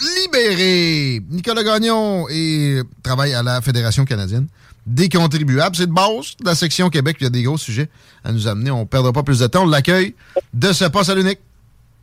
[0.00, 1.20] libéré.
[1.30, 4.46] Nicolas Gagnon et travaille à la Fédération canadienne
[4.86, 5.76] des contribuables.
[5.76, 7.16] C'est de base de la section Québec.
[7.20, 7.88] Il y a des gros sujets
[8.24, 8.70] à nous amener.
[8.70, 9.64] On ne perdra pas plus de temps.
[9.64, 10.14] On l'accueille
[10.54, 11.04] de ce pas.
[11.04, 11.38] Salut Nick.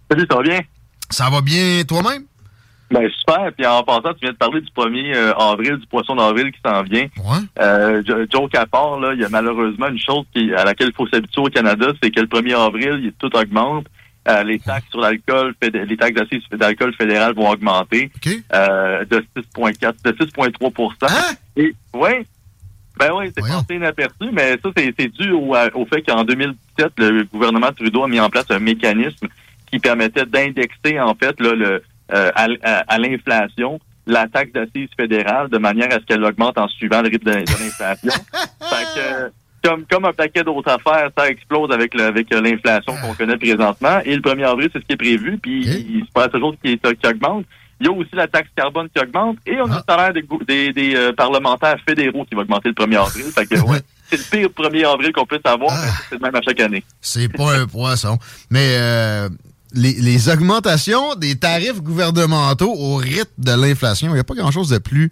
[0.09, 0.59] Salut, ça va bien?
[1.09, 2.23] Ça va bien toi-même?
[2.89, 3.51] Ben super.
[3.57, 6.59] Puis en passant, tu viens de parler du 1er euh, avril, du poisson d'avril qui
[6.65, 7.03] s'en vient.
[7.17, 7.39] Ouais.
[7.59, 10.95] Euh, Jo- Joe Capard, là, il y a malheureusement une chose qui, à laquelle il
[10.95, 13.87] faut s'habituer au Canada, c'est que le 1er avril, il- tout augmente.
[14.27, 18.11] Euh, les taxes sur l'alcool, les taxes d'assises d'alcool fédéral vont augmenter
[18.53, 21.35] euh, de 6,4, de 6,3 Hein?
[21.55, 22.09] Et oui,
[22.99, 27.23] ben oui, c'est passé inaperçu, mais ça, c'est dû au, au fait qu'en 2017, le
[27.25, 29.27] gouvernement Trudeau a mis en place un mécanisme
[29.71, 34.53] qui permettait d'indexer, en fait, là, le, euh, à, l- à- à l'inflation la taxe
[34.53, 38.11] d'assises fédérale de manière à ce qu'elle augmente en suivant le rythme de, de l'inflation.
[38.61, 39.31] fait que,
[39.63, 43.99] comme, comme un paquet d'autres affaires, ça explose avec le- avec l'inflation qu'on connaît présentement.
[44.05, 46.77] Et le 1er avril, c'est ce qui est prévu, puis il se passe toujours qui,
[46.77, 47.45] qui augmente.
[47.79, 49.83] Il y a aussi la taxe carbone qui augmente et on a Ah.
[49.87, 53.25] le salaire des, des, des, euh, parlementaires fédéraux qui va augmenter le 1er avril.
[53.25, 55.91] Fait que, ouais, c'est le pire 1er avril qu'on puisse avoir, Ah.
[56.09, 56.83] c'est le même à chaque année.
[57.01, 58.17] C'est pas un poisson.
[58.49, 59.29] Mais euh,
[59.73, 64.69] les, les augmentations des tarifs gouvernementaux au rythme de l'inflation, il n'y a pas grand-chose
[64.69, 65.09] de plus.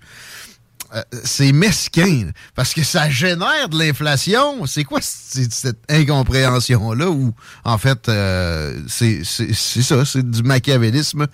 [0.95, 4.66] Euh, c'est mesquin, parce que ça génère de l'inflation.
[4.66, 7.33] C'est quoi cette incompréhension-là où,
[7.66, 11.28] en fait, euh, c'est ça, c'est du machiavélisme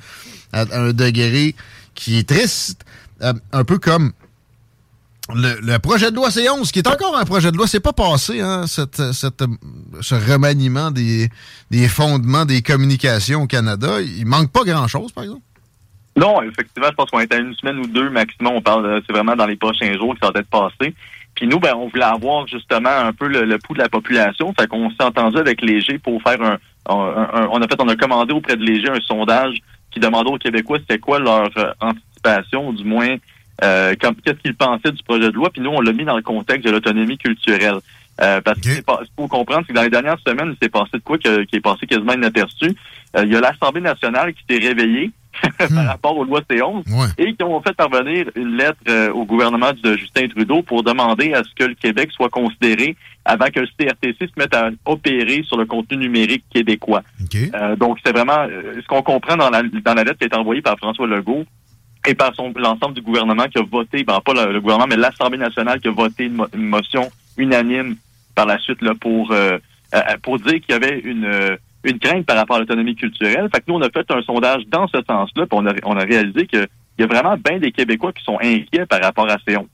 [0.52, 1.56] à, un degré
[1.94, 2.82] qui est triste,
[3.22, 4.14] euh, un peu comme
[5.36, 8.42] le, projet de loi C11, qui est encore un projet de loi, c'est pas passé,
[8.42, 9.44] hein, cette, cette,
[10.02, 11.30] ce remaniement des,
[11.70, 14.02] des fondements des communications au Canada.
[14.02, 15.44] Il manque pas grand-chose, par exemple.
[16.18, 18.54] Non, effectivement, je pense qu'on est à une semaine ou deux maximum.
[18.56, 20.94] On parle, euh, c'est vraiment dans les prochains jours que ça va être passé.
[21.36, 24.54] Puis nous, ben, on voulait avoir justement un peu le, le pouls de la population.
[24.60, 26.58] Fait qu'on s'est entendu avec Léger pour faire un,
[26.90, 29.56] un- un- on a fait, on a commandé auprès de Léger un sondage
[29.92, 33.16] qui demandait aux Québécois c'était quoi leur euh, anticipation, ou du moins
[33.64, 35.50] euh, qu'est-ce qu'ils pensaient du projet de loi.
[35.50, 37.78] Puis nous, on l'a mis dans le contexte de l'autonomie culturelle.
[38.20, 38.64] Euh, parce Ok.
[38.66, 40.98] que c'est pas- faut comprendre, c'est que dans les dernières semaines, il s'est passé de
[41.00, 42.76] quoi qui est passé quasiment inaperçu.
[43.16, 45.12] Euh, il y a l'Assemblée nationale qui s'est réveillée
[45.58, 47.08] par rapport aux lois C11 Ouais.
[47.18, 51.34] et qui ont fait parvenir une lettre euh, au gouvernement de Justin Trudeau pour demander
[51.34, 55.44] à ce que le Québec soit considéré avant que le CRTC se mette à opérer
[55.44, 57.04] sur le contenu numérique québécois.
[57.24, 57.38] OK.
[57.54, 60.28] Euh, donc, c'est vraiment euh, ce qu'on comprend dans la, dans la lettre qui a
[60.28, 61.46] été envoyée par François Legault
[62.08, 65.38] et par l'ensemble du gouvernement qui a voté, ben, pas le, le gouvernement, mais l'Assemblée
[65.38, 67.96] nationale qui a voté une, mo- une motion unanime
[68.36, 69.60] par la suite là, pour euh,
[69.94, 73.48] euh, pour dire qu'il y avait une euh, une crainte par rapport à l'autonomie culturelle.
[73.54, 75.98] Fait que nous, on a fait un sondage dans ce sens-là, puis on a, on
[75.98, 76.68] a réalisé qu'il
[77.00, 79.66] y a vraiment bien des Québécois qui sont inquiets par rapport à ces 11.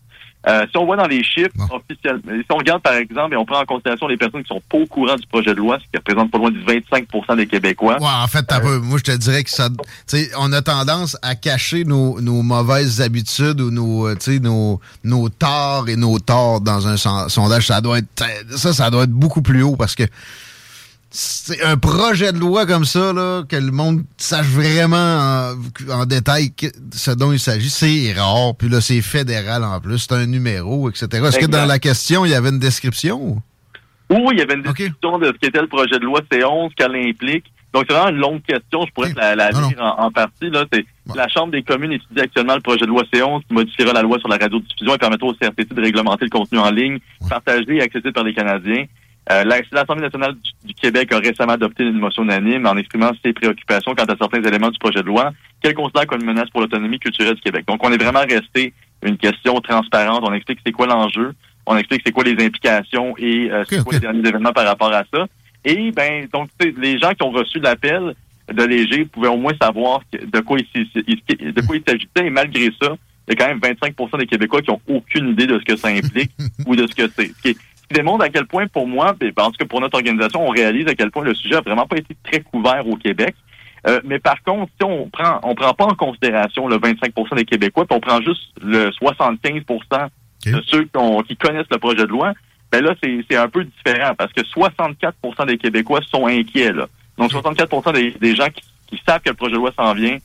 [0.48, 3.44] Euh, si on voit dans les chiffres officiels, si on regarde par exemple et on
[3.44, 5.84] prend en considération les personnes qui sont pas au courant du projet de loi, ce
[5.92, 9.04] qui représente pas loin du 25% des Québécois, Ouais, en fait, t'as peu- moi, je
[9.12, 9.68] te dirais que ça.
[9.70, 9.76] tu
[10.06, 14.40] sais, on a tendance à cacher nos, nos mauvaises habitudes ou nos, euh, tu sais,
[14.40, 17.68] nos, nos torts et nos torts dans un son- sondage.
[17.68, 18.24] Ça doit être.
[18.56, 20.04] Ça, ça doit être beaucoup plus haut parce que
[21.20, 26.06] c'est un projet de loi comme ça, là, que le monde sache vraiment en, en
[26.06, 27.72] détail que- ce dont il s'agit.
[27.72, 28.54] C'est rare.
[28.56, 29.98] Puis là, c'est fédéral en plus.
[29.98, 31.08] C'est un numéro, etc.
[31.26, 33.20] Est-ce que dans la question, il y avait une description?
[33.20, 33.42] ou?
[34.12, 36.96] Oui, il y avait une discussion de ce qu'était le projet de loi C11, qu'elle
[36.96, 37.46] implique.
[37.74, 38.86] Donc, c'est vraiment une longue question.
[38.88, 40.50] Je pourrais la, lire en, en partie.
[40.52, 40.66] Là.
[40.72, 41.14] C'est, Bon.
[41.16, 44.20] La Chambre des communes étudie actuellement le projet de loi C11 qui modifiera la loi
[44.20, 47.30] sur la radiodiffusion et permettra au CRTC de réglementer le contenu en ligne, Ouais.
[47.30, 48.84] partagé et accessible par les Canadiens.
[49.30, 53.12] Euh, la- L'Assemblée nationale du, du Québec a récemment adopté une motion unanime en exprimant
[53.24, 55.32] ses préoccupations quant à certains éléments du projet de loi
[55.62, 57.66] qu'elle considère comme une menace pour l'autonomie culturelle du Québec.
[57.68, 60.22] Donc, on est vraiment resté une question transparente.
[60.24, 61.34] On explique c'est quoi l'enjeu.
[61.66, 64.94] On explique c'est quoi les implications et euh, c'est quoi les derniers événements par rapport
[64.94, 65.26] à ça.
[65.66, 68.14] Et ben donc les gens qui ont reçu l'appel
[68.54, 72.26] de Léger pouvaient au moins savoir de quoi il, de quoi il s'agissait.
[72.26, 72.96] Et malgré ça,
[73.28, 75.76] il y a quand même 25% des Québécois qui ont aucune idée de ce que
[75.76, 76.32] ça implique
[76.66, 77.28] ou de ce que c'est.
[77.36, 77.58] Ce qui,
[77.94, 80.96] démontre à quel point, pour moi, en tout cas pour notre organisation, on réalise à
[80.96, 83.36] quel point le sujet a vraiment pas été très couvert au Québec.
[83.88, 87.46] Euh, mais par contre, si on prend on prend pas en considération le 25% des
[87.46, 90.10] Québécois, puis on prend juste le 75%
[90.46, 90.84] de ceux
[91.28, 92.34] qui, connaissent le projet de loi,
[92.72, 96.74] ben là, c'est un peu différent parce que 64% des Québécois sont inquiets.
[96.74, 96.88] Là.
[97.18, 100.18] Donc, 64% des, gens qui, savent que le projet de loi s'en vient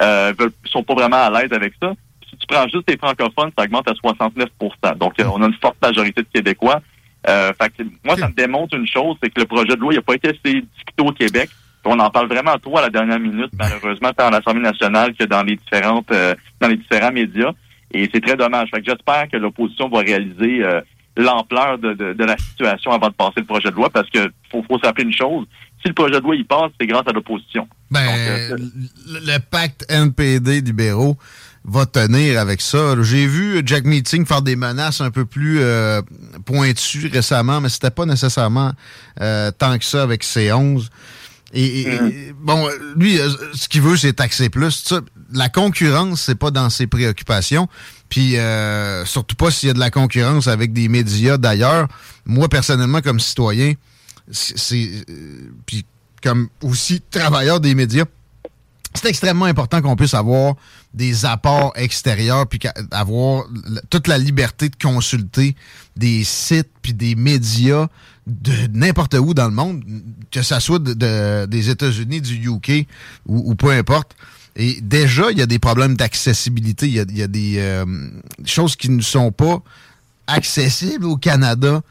[0.00, 1.92] euh, veulent, sont pas vraiment à l'aise avec ça.
[2.28, 5.54] Si tu prends juste les francophones, ça augmente à 69% Donc, euh, on a une
[5.54, 6.80] forte majorité de Québécois.
[7.28, 7.72] Euh, fait
[8.04, 10.28] moi, ça me démontre une chose, c'est que le projet de loi n'a pas été
[10.28, 11.50] assez discuté au Québec.
[11.84, 15.24] On en parle vraiment trop à la dernière minute, malheureusement, tant à l'Assemblée nationale que
[15.24, 17.52] dans les différentes euh, dans les différents médias.
[17.92, 18.70] Et c'est très dommage.
[18.70, 20.80] Fait que j'espère que l'opposition va réaliser euh,
[21.16, 24.62] l'ampleur de, de, la situation avant de passer le projet de loi, parce que faut,
[24.68, 25.46] faut s'appeler une chose.
[25.82, 27.66] Si le projet de loi y passe, c'est grâce à l'opposition.
[27.90, 28.56] Ben, euh,
[29.06, 31.16] le, pacte NPD libéraux
[31.64, 32.94] va tenir avec ça.
[33.02, 36.00] J'ai vu Jack Meeting faire des menaces un peu plus euh,
[36.44, 38.72] pointues récemment, mais c'était pas nécessairement
[39.18, 40.88] tant que ça avec C11.
[41.52, 42.32] Et, mm-hmm.
[42.38, 43.18] bon, lui,
[43.54, 44.94] ce qu'il veut, c'est taxer plus.
[45.32, 47.68] la concurrence, c'est pas dans ses préoccupations.
[48.10, 51.88] Puis euh, surtout pas s'il y a de la concurrence avec des médias d'ailleurs.
[52.26, 53.74] Moi, personnellement, comme citoyen,
[54.30, 55.86] c'est euh, puis
[56.22, 58.04] comme aussi travailleur des médias,
[58.94, 60.54] c'est extrêmement important qu'on puisse avoir
[60.94, 62.58] des apports extérieurs puis
[62.90, 63.44] avoir
[63.88, 65.54] toute la liberté de consulter
[65.96, 67.86] des sites puis des médias
[68.26, 69.82] de n'importe où dans le monde,
[70.30, 72.86] que ça soit de, des États-Unis, du UK
[73.26, 74.16] ou, peu importe.
[74.56, 76.86] Et déjà, il y a des problèmes d'accessibilité.
[76.86, 77.84] Il y a, des euh,
[78.44, 79.62] choses qui ne sont pas
[80.26, 81.82] accessibles au Canada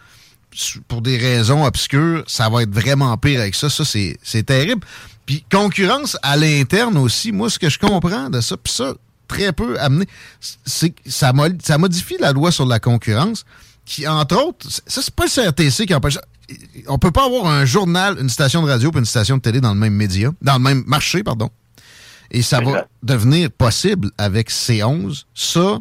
[0.87, 2.23] pour des raisons obscures.
[2.27, 3.69] Ça va être vraiment pire avec ça.
[3.69, 4.85] Ça, c'est terrible.
[5.25, 7.31] Puis concurrence à l'interne aussi.
[7.31, 8.93] Moi, ce que je comprends de ça, puis ça,
[9.27, 10.05] très peu amené,
[10.65, 11.31] c'est ça,
[11.61, 13.45] ça modifie la loi sur la concurrence
[13.85, 16.17] qui, entre autres, ça, c'est pas le CRTC qui empêche
[16.87, 19.61] on peut pas avoir un journal, une station de radio et une station de télé
[19.61, 21.49] dans le même média, dans le même marché, pardon.
[22.31, 25.23] Et ça va devenir possible avec C11.
[25.33, 25.79] Ça,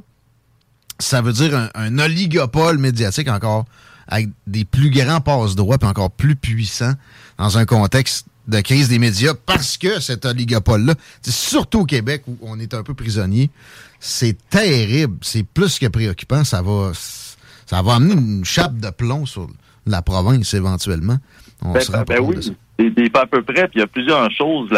[0.98, 3.66] ça veut dire un, oligopole médiatique encore
[4.08, 6.94] avec des plus grands passe-droits et encore plus puissants
[7.38, 12.36] dans un contexte de crise des médias parce que cet oligopole-là, surtout au Québec où
[12.40, 13.50] on est un peu prisonnier,
[14.00, 16.44] c'est terrible, c'est plus que préoccupant.
[16.44, 16.92] Ça va,
[17.66, 19.48] ça va amener une chape de plomb sur
[19.86, 21.18] la province éventuellement.
[21.62, 22.56] On ben, ben, ben oui.
[22.78, 23.66] C'est pas à peu près.
[23.66, 24.68] Puis il y a plusieurs choses.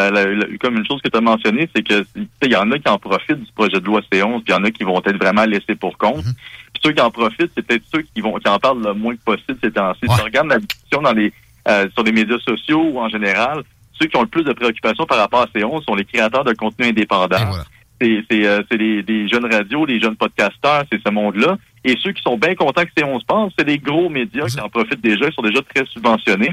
[0.61, 2.05] comme une chose que tu as mentionnée, c'est que
[2.43, 4.55] il y en a qui en profitent du projet de loi C11, puis il y
[4.55, 6.25] en a qui vont être vraiment laissés pour compte.
[6.25, 6.35] Mhm.
[6.73, 9.15] Puis ceux qui en profitent, c'est peut-être ceux qui vont qui en parlent le moins
[9.25, 10.01] possible ces temps-ci.
[10.09, 11.33] Si tu regardes la discussion dans les
[11.69, 13.63] euh, sur les médias sociaux ou en général,
[14.01, 16.55] ceux qui ont le plus de préoccupations par rapport à C11 sont les créateurs de
[16.55, 17.53] contenu indépendants.
[18.01, 21.59] C'est euh, les, jeunes radios, les jeunes podcasteurs, c'est ce monde-là.
[21.85, 24.71] Et ceux qui sont bien contents que C11 passe, c'est les gros médias qui en
[24.71, 26.53] profitent déjà, ils sont déjà très subventionnés.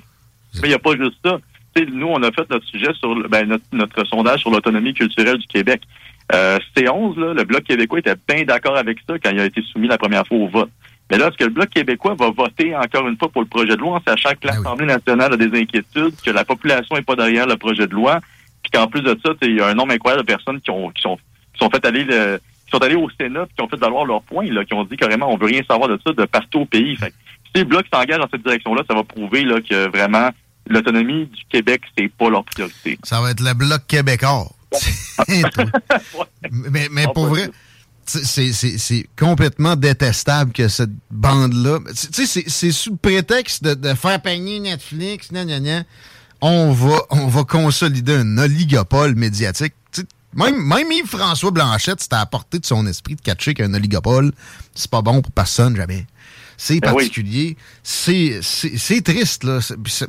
[0.56, 1.40] Mais il n'y a pas juste ça.
[1.92, 5.82] nous, on a fait notre sujet sur ben, notre, sondage sur l'autonomie culturelle du Québec.
[6.34, 9.62] Euh, C11, là, le Bloc québécois était bien d'accord avec ça quand il a été
[9.62, 10.70] soumis la première fois au vote.
[11.10, 13.76] Mais là, est-ce que le Bloc québécois va voter encore une fois pour le projet
[13.76, 17.02] de loi en sachant que ben l'Assemblée nationale a des inquiétudes, que la population n'est
[17.02, 18.20] pas derrière le projet de loi,
[18.62, 20.90] puis qu'en plus de ça, il y a un nombre incroyable de personnes qui, ont,
[20.90, 21.18] qui, sont,
[21.54, 24.22] qui sont faites aller le, qui sont allés au Sénat qui ont fait valoir leur
[24.24, 26.66] point, là, qui ont dit carrément on veut rien savoir de ça de partout au
[26.66, 26.98] pays.
[26.98, 27.14] Fait,
[27.56, 30.30] si le Bloc s'engage dans cette direction-là, ça va prouver là, que vraiment
[30.70, 32.98] l'autonomie du Québec, c'est pas leur priorité.
[33.04, 34.52] Ça va être le Bloc québécois.
[36.52, 37.50] mais, mais pour vrai,
[38.08, 41.80] c'est complètement détestable que cette bande-là.
[42.12, 45.30] Tu sais, c'est sous prétexte de, faire peigner Netflix,
[46.42, 49.74] on va, on va consolider un oligopole médiatique.
[50.36, 54.32] même, même Yves-François Blanchette, c'était à portée de son esprit de catcher qu'un oligopole,
[54.76, 56.06] c'est pas bon pour personne, jamais.
[56.58, 57.56] C'est ben particulier.
[57.84, 58.42] C'est
[59.04, 59.60] triste, là.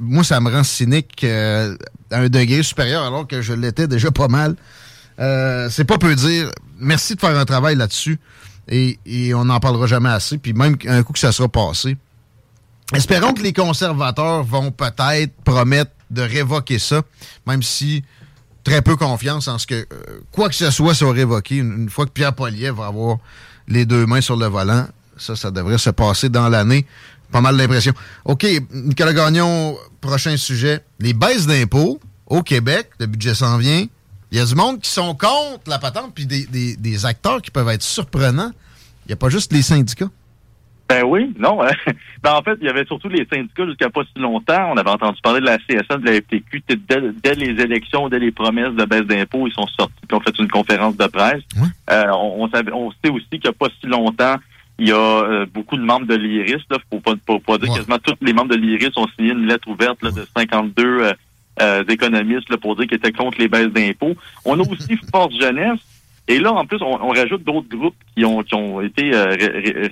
[0.00, 1.76] Moi, ça me rend cynique euh,
[2.10, 4.56] à un degré supérieur, alors que je l'étais déjà pas mal.
[5.20, 6.50] Euh, c'est pas peu dire.
[6.78, 8.18] Merci de faire un travail là-dessus.
[8.70, 8.98] Et,
[9.34, 10.38] on n'en parlera jamais assez.
[10.38, 11.96] Puis même un coup que ça sera passé.
[12.94, 17.02] Espérons que les conservateurs vont peut-être promettre de révoquer ça,
[17.46, 18.02] même si
[18.64, 22.06] très peu confiance en ce que euh, quoi que ce soit soit révoqué une, fois
[22.06, 23.18] que Pierre Poliev va avoir
[23.66, 24.86] les deux mains sur le volant.
[25.18, 26.86] Ça, ça devrait se passer dans l'année.
[27.30, 27.92] Pas mal d'impression.
[28.24, 30.80] OK, Nicolas Gagnon, prochain sujet.
[30.98, 33.84] Les baisses d'impôts au Québec, le budget s'en vient.
[34.30, 37.68] Il y a du monde qui sont contre la patente, puis des, acteurs qui peuvent
[37.68, 38.52] être surprenants.
[39.06, 40.10] Il n'y a pas juste les syndicats.
[40.88, 41.58] Ben oui, non.
[42.22, 44.72] ben en fait, il y avait surtout les syndicats jusqu'à pas si longtemps.
[44.72, 46.62] On avait entendu parler de la CSN, de la FTQ.
[46.68, 50.20] Dès, dès les élections, dès les promesses de baisse d'impôts, ils sont sortis et ont
[50.20, 51.42] fait une conférence de presse.
[51.90, 54.36] Euh, on, savait, on sait aussi qu'il n'y a pas si longtemps,
[54.78, 56.62] il y a euh, beaucoup de membres de l'IRIS.
[56.70, 59.46] Il faut pas, pas, pas dire quasiment tous les membres de l'IRIS ont signé une
[59.46, 61.12] lettre ouverte là, de 52 euh,
[61.60, 64.14] euh, économistes là, pour dire qu'ils étaient contre les baisses d'impôts.
[64.44, 65.80] On a aussi Force Jeunesse
[66.28, 69.34] et là, en plus, on, rajoute d'autres groupes qui ont, qui ont été euh,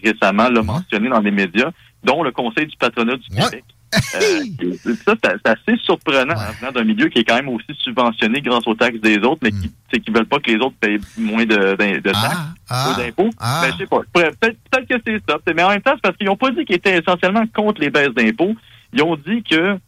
[0.05, 1.71] récemment là, mentionnés dans les médias,
[2.05, 3.64] dont le Conseil du patronat du Québec.
[3.95, 8.40] Euh, ça, c'est assez surprenant en venant d'un milieu qui est quand même aussi subventionné
[8.40, 10.14] grâce aux taxes des autres, mais qui ne mm.
[10.14, 13.31] veulent pas que les autres payent moins de, de, taxes ah, ah, ou d'impôts.
[13.38, 13.62] Ah.
[13.62, 14.00] Ben, je sais pas.
[14.12, 15.38] Peut-être peut que c'est ça.
[15.55, 17.90] Mais en même temps, c'est parce qu'ils n'ont pas dit qu'ils étaient essentiellement contre les
[17.90, 18.55] baisses d'impôts.
[18.93, 19.78] Ils ont dit que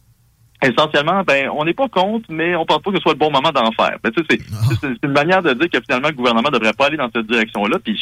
[0.61, 3.31] essentiellement, ben, on n'est pas contre, mais on pense pas que ce soit le bon
[3.31, 3.97] moment d'en faire.
[4.03, 4.37] Ben, sais,
[4.81, 7.77] c'est une manière de dire que finalement, le gouvernement devrait pas aller dans cette direction-là.
[7.83, 7.97] Puis,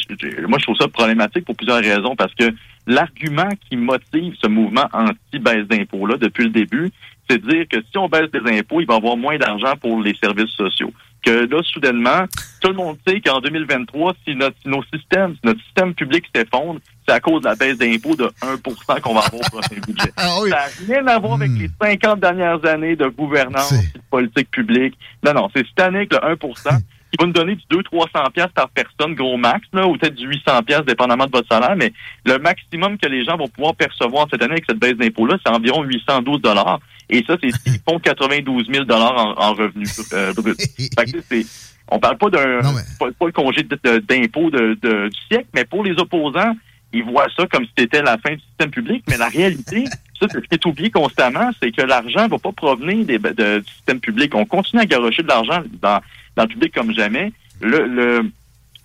[0.48, 2.52] moi, je trouve ça problématique pour plusieurs raisons, parce que
[2.86, 6.90] l'argument qui motive ce mouvement anti-baisse d'impôts-là depuis le début,
[7.28, 9.74] c'est de dire que si on baisse des impôts, il va y avoir moins d'argent
[9.80, 12.24] pour les services sociaux que là, soudainement,
[12.60, 16.80] tout le monde sait qu'en 2023, si notre, nos systèmes, si notre système public s'effondre,
[17.06, 20.12] c'est à cause de la baisse d'impôts de 1% qu'on va avoir au prochain budget.
[20.16, 21.58] Ah Ça n'a rien à voir avec hmm.
[21.58, 24.96] les 50 dernières années de gouvernance et de politique publique.
[25.24, 28.52] Non, non, c'est cette année que le 1% qui va nous donner du 200-300 pièces
[28.54, 31.92] par personne, gros max, là, ou peut-être du 800 pièces dépendamment de votre salaire, mais
[32.26, 35.52] le maximum que les gens vont pouvoir percevoir cette année avec cette baisse d'impôts-là, c'est
[35.52, 36.80] environ 812 dollars.
[37.10, 40.54] Et ça, c'est ils font 92 000 en, en revenus euh, bruts.
[40.56, 41.46] fait que, c'est,
[41.90, 42.60] on parle pas d'un
[42.98, 46.54] pas, le congé d'impôt de, de, du siècle, mais pour les opposants,
[46.92, 49.04] ils voient ça comme si c'était la fin du système public.
[49.08, 49.84] Mais la réalité,
[50.20, 53.18] ça, c'est ce qui est oublié constamment, c'est que l'argent ne va pas provenir des,
[53.18, 54.34] de, du système public.
[54.34, 56.00] On continue à garocher de l'argent dans,
[56.36, 57.32] dans le public comme jamais.
[57.60, 58.30] Le, le,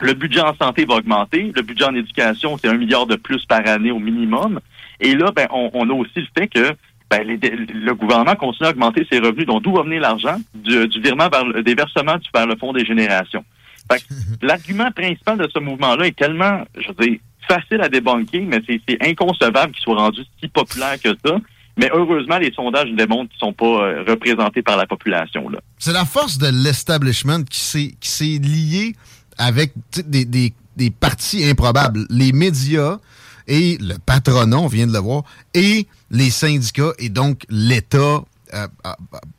[0.01, 1.51] le budget en santé va augmenter.
[1.55, 4.59] Le budget en éducation, c'est un milliard de plus par année au minimum.
[4.99, 6.75] Et là, ben, on, on a aussi le fait que
[7.17, 9.45] ben, le gouvernement continue à augmenter ses revenus.
[9.45, 10.37] Donc, d'où va venir l'argent?
[10.55, 13.43] Du, du, virement vers le, des versements vers le Fonds des générations.
[14.41, 19.05] l'argument principal de ce mouvement-là est tellement, je veux dire, facile à débunker, mais c'est
[19.05, 21.37] inconcevable qu'il soit rendu si populaire que ça.
[21.77, 25.49] Mais heureusement, les sondages démontrent qu'ils ne sont pas euh, représentés par la population.
[25.79, 27.59] C'est la force de l'establishment qui
[27.99, 28.95] s'est lié
[29.37, 29.73] avec
[30.05, 32.05] des, des, des partis improbables.
[32.09, 32.97] Les médias,
[33.47, 35.23] et le patronat, on vient de le voir,
[35.53, 38.23] et les syndicats, et donc l'État, euh,
[38.53, 38.67] euh,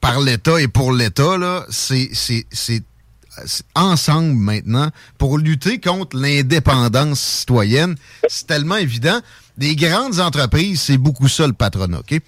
[0.00, 2.84] par l'État et pour l'État, c'est
[3.74, 7.96] ensemble maintenant pour lutter contre l'indépendance citoyenne.
[8.28, 9.20] C'est tellement évident.
[9.58, 12.00] Des grandes entreprises, c'est beaucoup ça le patronat.
[12.00, 12.20] OK?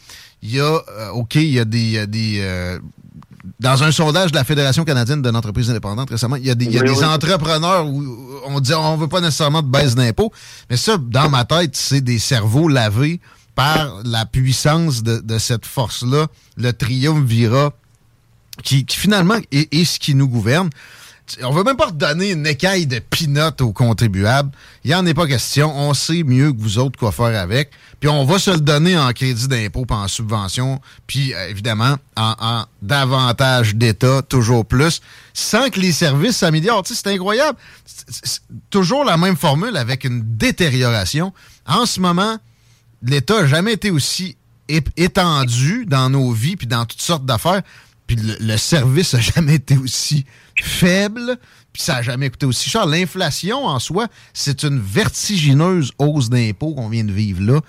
[0.42, 2.78] Il y a, euh, OK, il y a des, des
[3.58, 7.04] dans un sondage de la Fédération canadienne de l'entreprise indépendante récemment, il y a des,
[7.04, 8.04] entrepreneurs où
[8.46, 10.32] on dit on veut pas nécessairement de baisse d'impôts,
[10.68, 13.20] mais ça, dans ma tête, c'est des cerveaux lavés
[13.54, 16.26] par la puissance de, cette force-là,
[16.58, 17.72] le triumvirat,
[18.62, 20.70] qui, qui finalement est, ce qui nous gouverne
[21.42, 24.50] on veut même pas redonner une écaille de pinottes aux contribuables.
[24.84, 25.76] Il n'y en est pas question.
[25.76, 27.70] On sait mieux que vous autres quoi faire avec.
[28.00, 31.96] Puis on va se le donner en crédit d'impôt, puis en subvention, puis euh, évidemment
[32.16, 35.00] en, davantage d'État, toujours plus,
[35.32, 36.82] sans que les services s'améliorent.
[36.84, 37.58] C'est incroyable.
[38.70, 41.32] Toujours la même formule avec une détérioration.
[41.66, 42.36] En ce moment,
[43.02, 44.36] l'État n'a jamais été aussi
[44.68, 47.62] étendu dans nos vies, puis dans toutes sortes d'affaires.
[48.06, 50.26] Puis le, service n'a jamais été aussi
[50.62, 51.36] faible,
[51.72, 52.86] puis ça n'a jamais coûté aussi cher.
[52.86, 57.60] L'inflation en soi, c'est une vertigineuse hausse d'impôts qu'on vient de vivre là.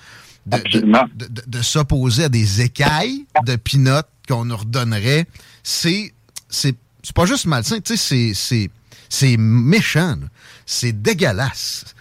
[0.45, 5.25] De, s'opposer à des écailles de pinottes qu'on nous redonnerait,
[5.61, 6.13] c'est
[6.49, 6.77] c'est
[7.13, 8.69] pas juste malsain, tu sais,
[9.09, 10.19] c'est méchant,
[10.65, 11.95] c'est dégueulasse.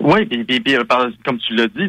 [0.00, 0.84] Oui, puis, euh,
[1.24, 1.88] comme tu l'as dit,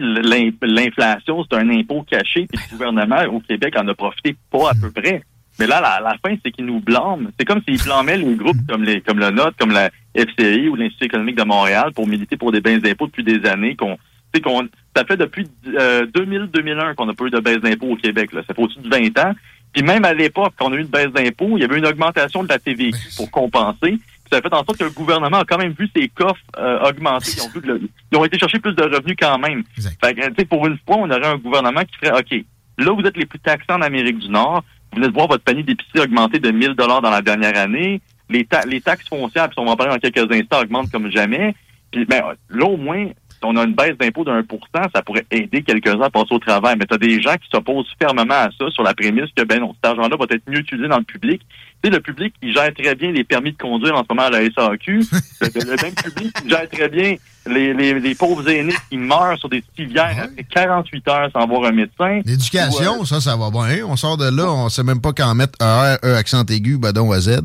[0.61, 4.73] l'inflation, c'est un impôt caché, puis le gouvernement au Québec en a profité pas à
[4.75, 5.23] peu près.
[5.59, 7.29] Mais là, la, la fin, c'est qu'ils nous blâment.
[7.39, 10.75] C'est comme s'ils blâmaient les groupes comme les comme le NOT, comme la FCI ou
[10.75, 13.75] l'Institut économique de Montréal pour militer pour des baisses d'impôts depuis des années.
[13.75, 13.97] qu'on
[14.43, 15.47] qu'on Ça fait depuis
[15.79, 18.33] euh, 2000-2001 qu'on n'a pas eu de baisse d'impôts au Québec.
[18.33, 18.41] Là.
[18.47, 19.33] Ça fait au-dessus de 20 ans.
[19.73, 21.87] Puis même à l'époque, quand on a eu une baisse d'impôts, il y avait une
[21.87, 23.97] augmentation de la TVQ pour compenser
[24.31, 26.89] ça a fait en sorte que le gouvernement a quand même vu ses coffres euh,
[26.89, 27.31] augmenter.
[27.37, 29.63] Ils ont, vu ils ont été chercher plus de revenus quand même.
[30.03, 32.45] Fait pour une fois, on aurait un gouvernement qui ferait, OK,
[32.77, 34.63] là, vous êtes les plus taxés en Amérique du Nord.
[34.91, 38.01] Vous venez de voir votre panier d'épicerie augmenter de 1000 dollars dans la dernière année?
[38.29, 41.55] Les, les taxes foncières, puis on va en parler dans quelques instants, augmentent comme jamais.
[41.91, 44.47] Puis, ben, là, au moins, si on a une baisse d'impôt de 1%
[44.93, 46.75] ça pourrait aider quelques-uns à passer au travail.
[46.77, 49.59] Mais tu as des gens qui s'opposent fermement à ça sur la prémisse que ben
[49.59, 51.41] non, cet argent-là va être mieux utilisé dans le public.
[51.83, 54.23] Tu sais, le public qui gère très bien les permis de conduire en ce moment
[54.23, 54.99] à la SAQ,
[55.41, 57.15] le, même public qui gère très bien
[57.47, 60.23] les, les, les pauvres aînés qui meurent sur des civières Ouais.
[60.23, 62.21] après 48 heures sans voir un médecin.
[62.25, 63.85] L'éducation, euh, ça, ça va bien.
[63.87, 67.11] On sort de là, on sait même pas quand mettre ER, E accent aigu, badon
[67.11, 67.41] à Z.
[67.41, 67.43] Ben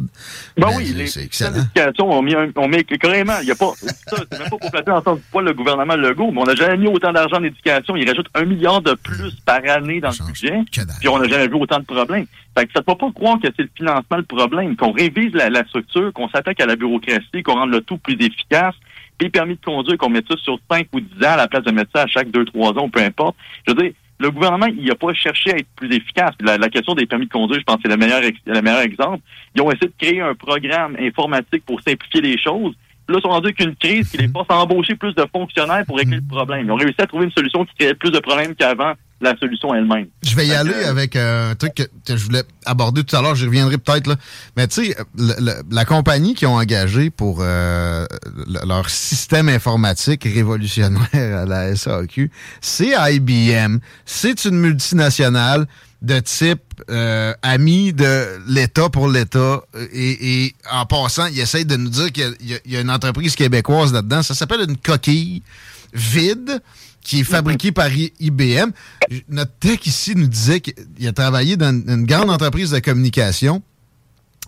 [0.56, 1.52] Ben, oui, c'est- excellent.
[1.56, 4.70] l'éducation, on met, on met carrément, il y a pas, ça, c'est même pas pour
[4.70, 7.44] placer dans le poids le gouvernement Legault, mais on n'a jamais mis autant d'argent en
[7.44, 7.96] éducation.
[7.96, 10.58] Il rajoute un milliard de plus par année dans le budget.
[11.00, 12.26] Puis on n'a jamais vu autant de problèmes.
[12.56, 15.32] Fait que ça ne peut pas croire que c'est le financement le problème, qu'on révise
[15.32, 18.74] la, la structure, qu'on s'attaque à la bureaucratie, qu'on rende le tout plus efficace,
[19.22, 21.64] puis permis de conduire, qu'on mette ça sur 5 ou 10 ans à la place
[21.64, 23.36] de mettre ça à chaque 2-3 ans, peu importe.
[23.66, 26.32] Je veux dire, le gouvernement, il n'a pas cherché à être plus efficace.
[26.40, 28.80] La, la question des permis de conduire, je pense que c'est le meilleur, le meilleur
[28.80, 29.20] exemple.
[29.54, 32.74] Ils ont essayé de créer un programme informatique pour simplifier les choses.
[33.08, 35.98] Là, ils sont rendus qu'une crise qui les force à embaucher plus de fonctionnaires pour
[35.98, 36.66] régler le problème.
[36.66, 39.74] Ils ont réussi à trouver une solution qui créait plus de problèmes qu'avant la solution
[39.74, 40.06] elle-même.
[40.22, 43.14] Je vais y aller que- avec euh, un truc que, que je voulais aborder tout
[43.16, 44.06] à l'heure, j'y reviendrai peut-être.
[44.08, 44.16] là.
[44.56, 44.96] Mais tu sais,
[45.70, 48.06] la compagnie qui ont engagé pour euh,
[48.46, 53.78] le- leur système informatique révolutionnaire à la SAQ, c'est IBM.
[54.04, 55.66] C'est une multinationale
[56.02, 56.60] de type
[56.90, 59.60] euh, ami de l'État pour l'État.
[59.92, 62.34] Et, et en passant, ils essayent de nous dire qu'il
[62.66, 64.22] y a une entreprise québécoise là-dedans.
[64.24, 65.42] Ça s'appelle une coquille
[65.94, 66.60] vide
[67.02, 68.70] qui est fabriquée par I- IBM.
[69.28, 73.62] Notre tech ici nous disait qu'il a travaillé dans une grande entreprise de communication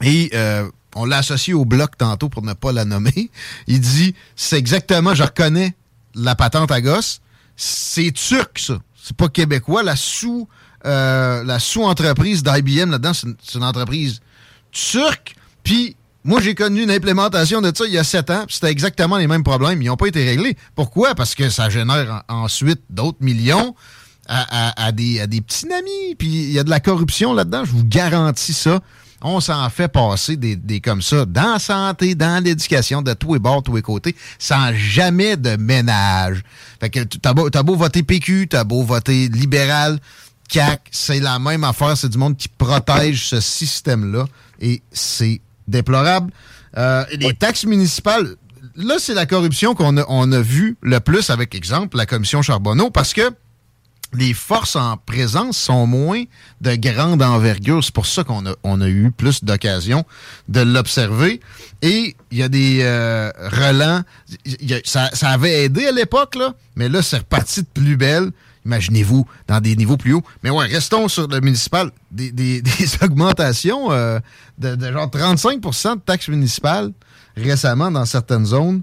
[0.02, 3.30] et euh, on l'a associé au bloc tantôt pour ne pas la nommer.
[3.66, 5.74] Il dit c'est exactement, je reconnais
[6.14, 7.20] la patente à gosse,
[7.56, 8.78] c'est turc ça.
[9.02, 9.82] C'est pas québécois.
[9.82, 10.48] La sous
[10.86, 14.20] euh, la sous-entreprise d'IBM là-dedans, c'est une, c'est une entreprise
[14.70, 15.34] turque.
[15.62, 18.70] Puis moi, j'ai connu une implémentation de ça il y a sept ans, puis c'était
[18.70, 19.82] exactement les mêmes problèmes.
[19.82, 20.56] Ils n'ont pas été réglés.
[20.74, 21.14] Pourquoi?
[21.14, 23.74] Parce que ça génère en- ensuite d'autres millions
[24.26, 26.14] à, à- à des, à des petits amis.
[26.18, 28.80] Puis il y a de la corruption là-dedans, je vous garantis ça.
[29.26, 33.32] On s'en fait passer des, des comme ça dans la santé, dans l'éducation, de tous
[33.34, 36.42] les bords, tous les côtés, sans jamais de ménage.
[36.78, 39.98] Fait que t'as beau, beau voter PQ, t'as beau voter libéral,
[40.50, 41.96] CAC, c'est la même affaire.
[41.96, 44.26] C'est du monde qui protège ce système-là
[44.60, 46.30] et c'est déplorable.
[46.76, 48.34] Euh, les taxes municipales,
[48.76, 52.42] là, c'est la corruption qu'on a, on a vu le plus avec, exemple, la commission
[52.42, 53.30] Charbonneau parce que
[54.16, 56.22] les forces en présence sont moins
[56.60, 57.82] de grande envergure.
[57.82, 60.04] C'est pour ça qu'on a, on a eu plus d'occasions
[60.48, 61.40] de l'observer.
[61.82, 64.02] Et il y a des euh, relents.
[64.44, 67.66] Il y a- ça, ça avait aidé à l'époque, là, mais là, c'est reparti de
[67.74, 68.30] plus belle.
[68.64, 70.22] Imaginez-vous, dans des niveaux plus hauts.
[70.42, 71.90] Mais ouais, restons sur le municipal.
[72.10, 72.62] Des,
[73.02, 74.18] augmentations euh,
[74.58, 76.92] de, genre 35% de taxes municipales
[77.36, 78.82] récemment dans certaines zones.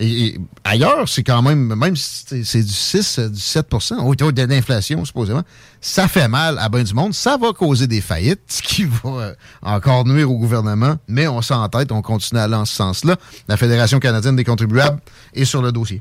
[0.00, 3.66] Et, ailleurs, c'est quand même, même si c'est du 6, euh, du 7
[3.98, 5.42] au taux de l'inflation, supposément,
[5.80, 7.14] ça fait mal à bien du monde.
[7.14, 10.96] Ça va causer des faillites, ce qui va euh, encore nuire au gouvernement.
[11.08, 13.16] Mais on s'en tête, on continue à aller en ce sens-là.
[13.48, 15.00] La Fédération canadienne des contribuables
[15.34, 16.00] est sur le dossier.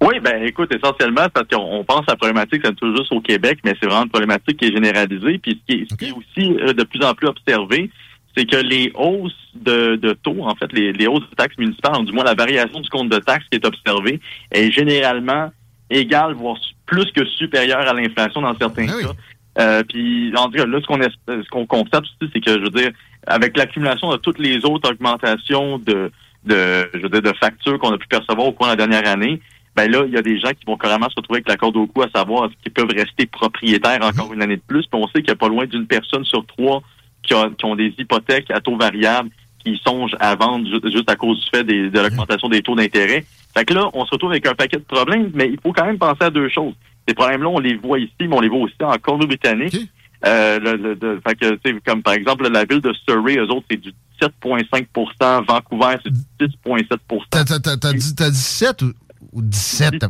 [0.00, 3.20] Oui, ben écoute, essentiellement, parce qu'on on pense à la problématique, c'est toujours juste au
[3.20, 5.38] Québec, mais c'est vraiment une problématique qui est généralisée.
[5.38, 7.90] Puis ce qui est, ce qui est aussi euh, de plus en plus observé,
[8.36, 12.00] c'est que les hausses de, de taux, en fait, les, les hausses de taxes municipales,
[12.00, 14.20] ou du moins la variation du compte de taxes qui est observée,
[14.52, 15.50] est généralement
[15.90, 16.56] égale, voire
[16.86, 19.02] plus que supérieure à l'inflation dans certains Ah oui.
[19.02, 19.12] cas.
[19.60, 22.60] Euh, puis en tout cas, là, ce qu'on ce qu'on constate aussi, c'est que je
[22.60, 22.92] veux dire,
[23.26, 26.12] avec l'accumulation de toutes les autres augmentations de,
[26.44, 29.08] de je veux dire, de factures qu'on a pu percevoir au cours de la dernière
[29.08, 29.40] année,
[29.78, 31.76] ben là, il y a des gens qui vont carrément se retrouver avec la corde
[31.76, 34.86] au cou à savoir qu'ils peuvent rester propriétaires encore une année de plus.
[34.86, 36.82] Puis on sait qu'il y a pas loin d'une personne sur trois
[37.22, 39.30] qui, a- qui ont des hypothèques à taux variable
[39.64, 42.74] qui songent à vendre ju- juste à cause du fait des- de l'augmentation des taux
[42.74, 43.24] d'intérêt.
[43.56, 45.84] Fait que là, on se retrouve avec un paquet de problèmes, mais il faut quand
[45.86, 46.74] même penser à deux choses.
[47.06, 49.74] Ces problèmes-là, on les voit ici, mais on les voit aussi en Colombie-Britannique.
[49.74, 49.80] OK.
[50.26, 53.36] Euh, le- le- de- fait que, tu sais, comme par exemple, la ville de Surrey,
[53.36, 56.98] eux autres, c'est du 7,5% Vancouver, c'est du 6,7
[57.30, 58.92] T'as t'as- t'as- t'as dit, t'as dit 7 ou,
[59.32, 59.92] ou 17?
[59.94, 60.08] 17.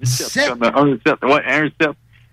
[0.00, 0.58] 17?
[0.58, 1.24] 17, comme un 7.
[1.24, 1.90] Ouais, un 7.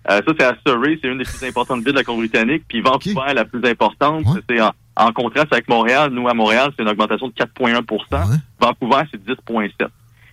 [0.08, 2.62] Euh, ça, c'est à Surrey, c'est une des plus importantes villes de la Colombie-Britannique.
[2.68, 4.40] Puis Vancouver, la plus importante, Ouais.
[4.48, 6.10] c'est en, en contraste avec Montréal.
[6.12, 7.82] Nous, à Montréal, c'est une augmentation de 4,1
[8.30, 8.36] Ouais.
[8.60, 9.88] Vancouver, c'est 10,7%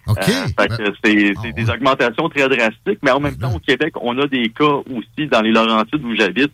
[0.06, 0.18] OK.
[0.20, 0.68] euh, Ben,
[1.04, 1.54] c'est Ah, ouais.
[1.54, 5.28] des augmentations très drastiques, mais en même temps, au Québec, on a des cas aussi
[5.28, 6.52] dans les Laurentides où j'habite.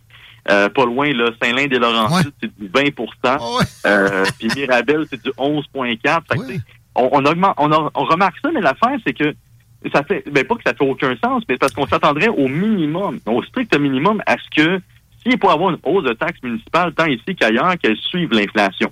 [0.50, 2.90] Euh, pas loin, là, Saint-Lin-des-Laurentides, c'est du 20
[3.26, 3.64] ah ouais.
[3.86, 6.22] euh, Puis Mirabel, c'est du 11,4
[6.96, 9.34] On, on augmente, on, remarque ça, mais l'affaire, c'est que
[9.94, 13.20] ça fait, ben pas que ça fait aucun sens, mais parce qu'on s'attendrait au minimum,
[13.26, 14.82] au strict minimum, à ce que
[15.24, 18.92] s'il peut y avoir une hausse de taxes municipales, tant ici qu'ailleurs, qu'elles suivent l'inflation.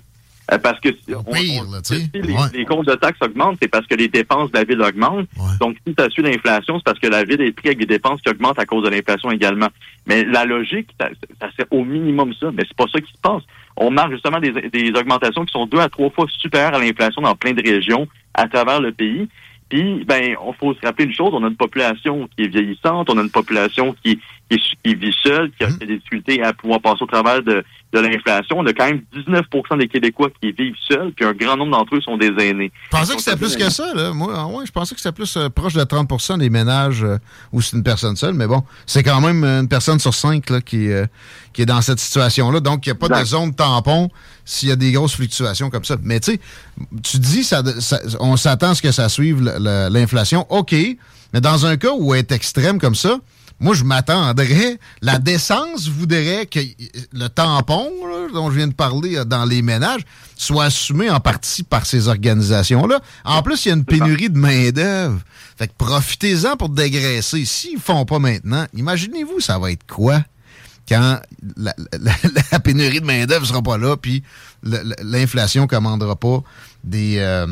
[0.50, 2.00] Euh, parce que si, on- pire, on- là, tu sais.
[2.14, 2.40] si les, Ouais.
[2.54, 5.28] les comptes de taxes augmentent, c'est parce que les dépenses de la ville augmentent.
[5.36, 5.56] Ouais.
[5.60, 8.22] Donc, si ça suit l'inflation, c'est parce que la ville est prise avec des dépenses
[8.22, 9.68] qui augmentent à cause de l'inflation également.
[10.06, 13.18] Mais la logique, ça, ça c'est au minimum ça, mais c'est pas ça qui se
[13.20, 13.42] passe.
[13.80, 17.22] On marque justement des, des augmentations qui sont deux à trois fois supérieures à l'inflation
[17.22, 19.28] dans plein de régions à travers le pays.
[19.68, 23.10] Puis, ben, on faut se rappeler une chose, on a une population qui est vieillissante,
[23.10, 25.78] on a une population qui, qui, vit seule, qui a mmh.
[25.78, 28.58] des difficultés à pouvoir passer au travers de, de l'inflation.
[28.58, 31.96] On a quand même 19% des Québécois qui vivent seuls, puis un grand nombre d'entre
[31.96, 32.70] eux sont des aînés.
[32.84, 34.12] Je pensais que c'était plus que ça, là.
[34.12, 37.18] Moi, ah ouais, je pensais que c'était plus euh, proche de 30% des ménages euh,
[37.52, 40.60] où c'est une personne seule, mais bon, c'est quand même une personne sur cinq là,
[40.60, 41.06] qui, euh,
[41.52, 42.60] qui est dans cette situation-là.
[42.60, 44.10] Donc, il n'y a pas de zone tampon
[44.44, 45.96] s'il y a des grosses fluctuations comme ça.
[46.02, 46.40] Mais tu sais,
[47.02, 47.62] tu dis, ça,
[48.20, 50.46] on s'attend à ce que ça suive l'inflation.
[50.50, 50.74] OK,
[51.32, 53.18] mais dans un cas où elle est extrême comme ça,
[53.60, 54.78] moi, je m'attendrais.
[55.02, 56.60] La décence voudrait que
[57.12, 57.90] le tampon
[58.32, 60.02] dont je viens de parler euh, dans les ménages
[60.36, 63.00] soit assumé en partie par ces organisations-là.
[63.24, 65.20] En plus, il y a une pénurie de main-d'œuvre.
[65.56, 67.44] Fait que profitez-en pour dégraisser.
[67.44, 70.22] S'ils font pas maintenant, imaginez-vous, ça va être quoi?
[70.88, 71.20] quand
[71.56, 71.74] la,
[72.64, 74.22] pénurie de main-d'œuvre sera pas là, puis
[74.62, 76.42] l'inflation commandera pas
[76.82, 77.46] des euh,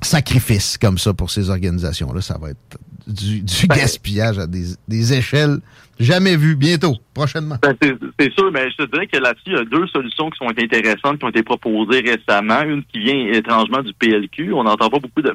[0.00, 2.22] sacrifices comme ça pour ces organisations-là.
[2.22, 5.58] Ça va être du, ben, gaspillage à des, échelles
[6.00, 6.56] jamais vues.
[6.56, 7.56] Bientôt, prochainement.
[7.62, 10.38] Ben, c'est sûr, mais je te dirais que là-dessus, il y a deux solutions qui
[10.38, 12.62] sont intéressantes, qui ont été proposées récemment.
[12.62, 14.52] Une qui vient étrangement du PLQ.
[14.52, 15.34] On n'entend pas beaucoup de,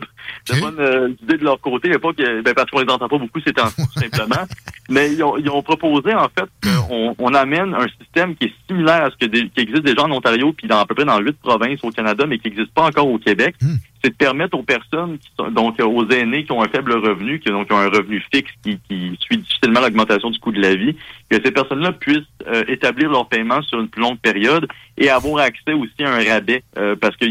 [0.60, 1.90] bonnes euh, idées de leur côté.
[1.98, 4.46] pas que, ben, parce qu'on les entend pas beaucoup, c'est simplement.
[4.90, 9.10] mais ils ont, proposé, en fait, qu'on on amène un système qui est similaire à
[9.12, 11.80] ce que qui existe déjà en Ontario, puis dans à peu près dans huit provinces
[11.84, 13.56] au Canada, mais qui n'existe pas encore au Québec.
[13.62, 16.94] Hmm c'est de permettre aux personnes, qui sont, donc aux aînés qui ont un faible
[16.94, 20.62] revenu, qui, donc, ont un revenu fixe qui, qui suit difficilement l'augmentation du coût de
[20.62, 20.96] la vie,
[21.30, 24.68] que ces personnes-là puissent euh, établir leur paiement sur une plus longue période
[24.98, 27.26] et avoir accès aussi à un rabais, euh, parce que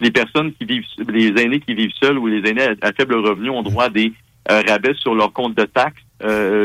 [0.00, 3.50] les personnes qui vivent, les aînés qui vivent seuls ou les aînés à, faible revenu
[3.50, 4.12] ont droit à des
[4.50, 6.00] euh, rabais sur leur compte de taxes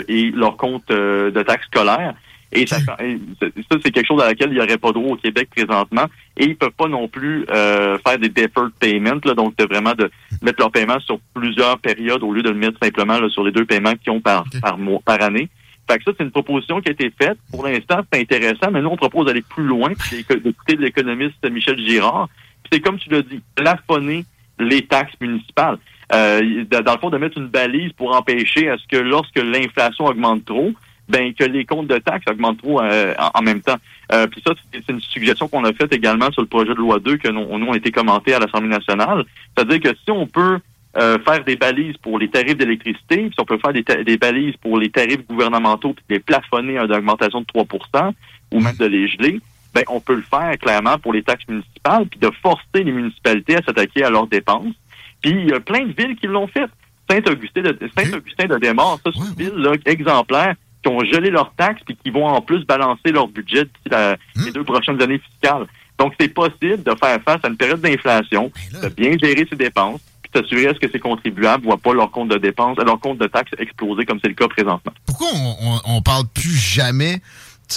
[0.07, 2.13] et leur compte de taxes scolaires.
[2.51, 5.49] Et ça, ça c'est quelque chose à laquelle il n'y aurait pas droit au Québec
[5.55, 6.05] présentement.
[6.37, 9.93] Et ils peuvent pas non plus euh, faire des deferred payments, là, donc de vraiment
[9.93, 10.09] de
[10.41, 13.51] mettre leur paiement sur plusieurs périodes au lieu de le mettre simplement là, sur les
[13.51, 15.49] deux paiements qu'ils ont par, par mois, par année.
[15.89, 17.37] Fait que ça, c'est une proposition qui a été faite.
[17.51, 22.29] Pour l'instant, c'est intéressant, mais nous, on propose d'aller plus loin, d'écouter l'économiste Michel Girard.
[22.71, 24.25] C'est comme tu l'as dit, plafonner
[24.59, 25.77] les taxes municipales.
[26.11, 30.05] Euh, dans le fond, de mettre une balise pour empêcher à ce que lorsque l'inflation
[30.05, 30.73] augmente trop,
[31.09, 33.77] ben que les comptes de taxes augmentent trop euh, en, même temps.
[34.11, 36.99] Euh, puis ça, c'est une suggestion qu'on a faite également sur le projet de loi
[36.99, 39.25] 2 que nous, nous a été commenté à l'Assemblée nationale.
[39.55, 40.59] C'est-à-dire que si on peut
[40.97, 44.77] euh, faire des balises pour les tarifs d'électricité, si on peut faire des, balises pour
[44.77, 48.13] les tarifs gouvernementaux, puis les plafonner à une augmentation de 3%
[48.51, 49.39] ou même de les geler,
[49.73, 53.55] ben on peut le faire clairement pour les taxes municipales, puis de forcer les municipalités
[53.55, 54.73] à s'attaquer à leurs dépenses.
[55.21, 56.69] Puis il y a plein de villes qui l'ont fait.
[57.09, 61.53] Saint-Augustin de Saint-Augustin de Desmaures, ça c'est une ville là, exemplaire qui ont gelé leurs
[61.55, 63.95] taxes puis qui vont en plus balancer leur budget d'ici
[64.35, 64.45] hmm.
[64.45, 65.67] les deux prochaines années fiscales.
[65.97, 69.57] Donc, c'est possible de faire face à une période d'inflation, ben de bien gérer ses
[69.57, 72.77] dépenses, puis s'assurer à ce que ces contribuables ne voient pas leur compte de dépenses,
[72.77, 74.93] leur compte de taxes exploser comme c'est le cas présentement.
[75.05, 77.21] Pourquoi on, on, parle plus jamais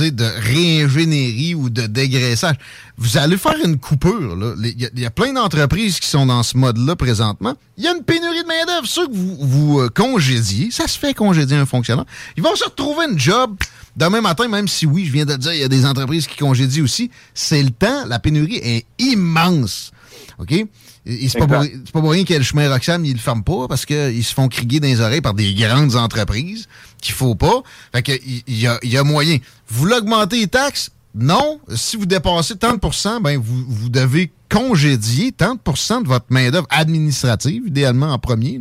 [0.01, 2.57] de réingénierie ou de dégraissage.
[2.97, 4.37] Vous allez faire une coupure.
[4.63, 7.55] Il y, a plein d'entreprises qui sont dans ce mode-là présentement.
[7.77, 8.87] Il y a une pénurie de main-d'œuvre.
[8.87, 12.07] Ceux que vous, euh, congédiez, ça se fait congédier un fonctionnaire.
[12.37, 13.57] Ils vont se retrouver une job
[13.97, 16.37] demain matin, même si oui, je viens de dire, il y a des entreprises qui
[16.37, 17.11] congédient aussi.
[17.35, 18.07] C'est le temps.
[18.07, 19.93] La pénurie est immense.
[20.39, 20.67] OK?
[21.05, 23.67] C'est pas, pas, pour rien qu'il y a le chemin Roxham, ils le ferment pas
[23.67, 26.69] parce qu'ils se font crier dans les oreilles par des grandes entreprises
[27.01, 27.63] qu'il faut pas.
[27.93, 28.13] Fait que
[28.47, 29.39] il y, a, y a moyen.
[29.69, 30.91] Vous l'augmentez les taxes?
[31.15, 31.61] Non.
[31.75, 38.13] Si vous dépassez 30% ben vous, vous devez congédier 30% de votre main-d'œuvre administrative, idéalement
[38.13, 38.61] en premier.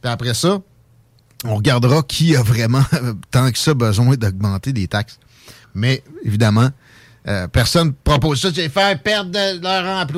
[0.00, 0.60] Puis après ça,
[1.44, 2.84] on regardera qui a vraiment
[3.30, 5.18] tant que ça besoin d'augmenter les taxes.
[5.74, 6.70] Mais évidemment,
[7.28, 10.17] euh, personne propose ça, c'est faire perdre leur emploi.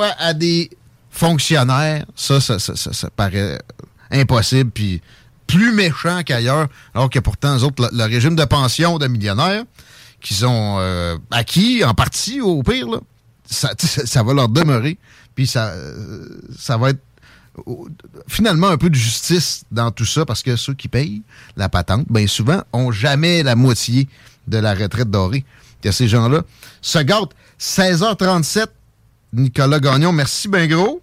[0.00, 0.70] À des
[1.10, 3.60] fonctionnaires, ça, ça, ça, ça, paraît
[4.10, 5.00] impossible, puis
[5.46, 9.64] plus méchant qu'ailleurs, alors que pourtant, eux autres, le, régime de pension de millionnaires
[10.20, 12.88] qu'ils ont euh, acquis, en partie, au pire,
[13.46, 14.98] ça, va leur demeurer,
[15.34, 16.26] puis ça, euh,
[16.58, 17.00] ça va être
[18.26, 21.22] finalement un peu de justice dans tout ça, parce que ceux qui payent
[21.56, 24.08] la patente, bien souvent, ont jamais la moitié
[24.48, 25.44] de la retraite dorée.
[25.82, 26.42] Que ces gens-là
[26.80, 27.34] se gâtent.
[27.60, 28.66] 16h37,
[29.34, 31.02] Nicolas Gagnon, merci bien gros.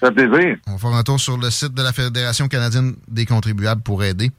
[0.00, 0.56] Ça fait plaisir.
[0.66, 4.02] On va faire un tour sur le site de la Fédération canadienne des contribuables pour
[4.04, 4.30] aider.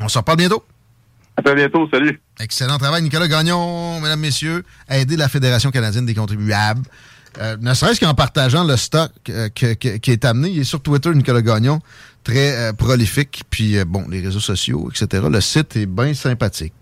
[0.00, 0.64] On se reparle bientôt.
[1.36, 1.88] À très bientôt.
[1.90, 2.20] Salut.
[2.40, 6.82] Excellent travail, Nicolas Gagnon, mesdames, messieurs, à aider la Fédération canadienne des contribuables.
[7.38, 10.50] Euh, ne serait-ce qu'en partageant le stock euh, que- que- qui est amené.
[10.50, 11.80] Il est sur Twitter, Nicolas Gagnon,
[12.22, 13.42] très euh, prolifique.
[13.48, 15.24] Puis, bon, les réseaux sociaux, etc.
[15.30, 16.74] Le site est bien sympathique.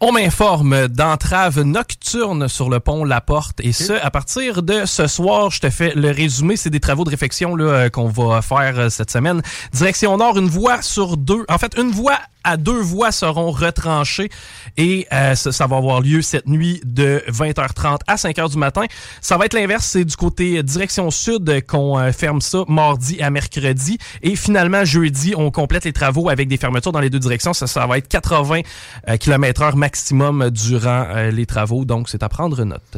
[0.00, 5.08] On m'informe d'entrave nocturne sur le pont La Porte et ce, à partir de ce
[5.08, 6.56] soir, je te fais le résumé.
[6.56, 9.42] C'est des travaux de réfection là, euh, qu'on va faire euh, cette semaine.
[9.72, 11.44] Direction Nord, une voie sur deux.
[11.48, 14.30] En fait, une voie à deux voies seront retranchées
[14.78, 18.84] et euh, ça, va avoir lieu cette nuit de 20h30 à 5h du matin.
[19.20, 23.28] Ça va être l'inverse, c'est du côté direction sud qu'on euh, ferme ça mardi à
[23.28, 27.52] mercredi et finalement jeudi, on complète les travaux avec des fermetures dans les deux directions.
[27.52, 28.62] Ça, ça va être 80
[29.20, 32.96] km heure maximum durant euh, les travaux, donc c'est à prendre note.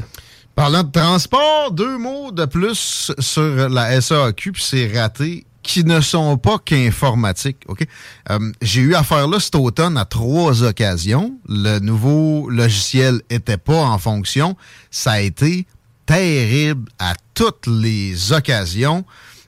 [0.55, 6.01] Parlant de transport, deux mots de plus sur la SAQ, puis c'est raté, qui ne
[6.01, 7.65] sont pas qu'informatiques.
[7.69, 7.87] OK?
[8.31, 11.35] Euh, J'ai eu affaire là cet automne à trois occasions.
[11.49, 14.57] Le nouveau logiciel était pas en fonction.
[14.91, 15.67] Ça a été
[16.07, 19.05] terrible à toutes les occasions.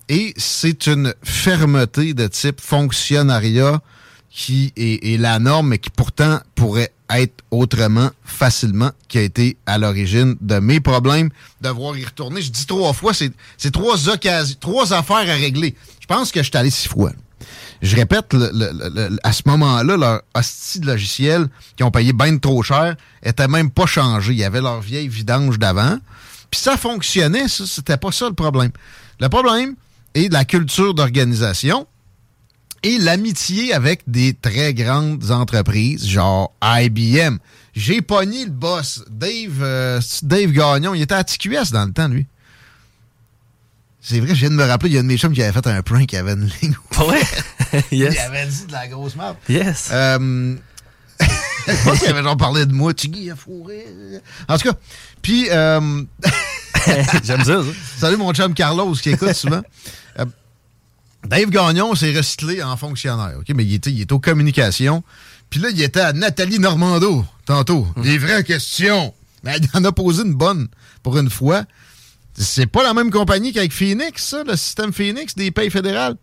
[0.09, 3.81] Et c'est une fermeté de type fonctionnariat
[4.31, 9.77] qui est, la norme, mais qui pourtant pourrait être autrement facilement, qui a été à
[9.77, 11.29] l'origine de mes problèmes,
[11.61, 12.41] devoir y retourner.
[12.41, 15.77] Je dis trois fois, c'est trois occasions, trois affaires à régler.
[16.13, 17.11] Je pense que je suis allé six fois.
[17.81, 18.37] Je répète,
[19.23, 23.71] à ce moment-là, leur hostie de logiciel, qui ont payé bien trop cher, était même
[23.71, 24.33] pas changé.
[24.35, 25.97] Il y avait leur vieille vidange d'avant.
[26.51, 28.73] Puis ça fonctionnait, ça, c'était pas ça le problème.
[29.21, 29.75] Le problème
[30.13, 31.87] est la culture d'organisation
[32.83, 37.39] et l'amitié avec des très grandes entreprises, genre IBM.
[37.75, 40.93] J'ai pogné le boss, Dave, euh, Dave Gagnon?
[40.93, 42.27] Il était à TQS dans le temps, lui.
[44.05, 45.43] C'est vrai, je viens de me rappeler, il y a un de mes chums qui
[45.43, 46.75] avait fait un prank, qui avait une ligne.
[46.99, 47.23] Ouais.
[47.93, 48.15] yes.
[48.15, 49.37] Il avait dit de la grosse merde.
[49.49, 49.91] Yes.
[49.93, 50.57] Euh,
[51.69, 53.87] je pense qu'il avait genre parlé de moi, Tiggy a fourré.
[54.49, 54.77] En tout cas,
[55.23, 56.03] puis, euh,
[57.25, 57.71] J'aime ça, ça.
[57.99, 59.63] salut mon chum Carlos qui écoute souvent.
[60.19, 60.25] Euh,
[61.25, 63.55] Dave Gagnon s'est recyclé en fonctionnaire, OK?
[63.55, 65.05] Mais il était, il aux communications.
[65.49, 67.87] Puis là, il était à Nathalie Normando, tantôt.
[68.03, 69.15] Des vraies questions.
[69.45, 70.69] Mais il en a posé une bonne
[71.03, 71.65] pour une fois.
[72.35, 76.17] C'est pas la même compagnie qu'avec Phoenix, ça, le système Phoenix des payes fédérales.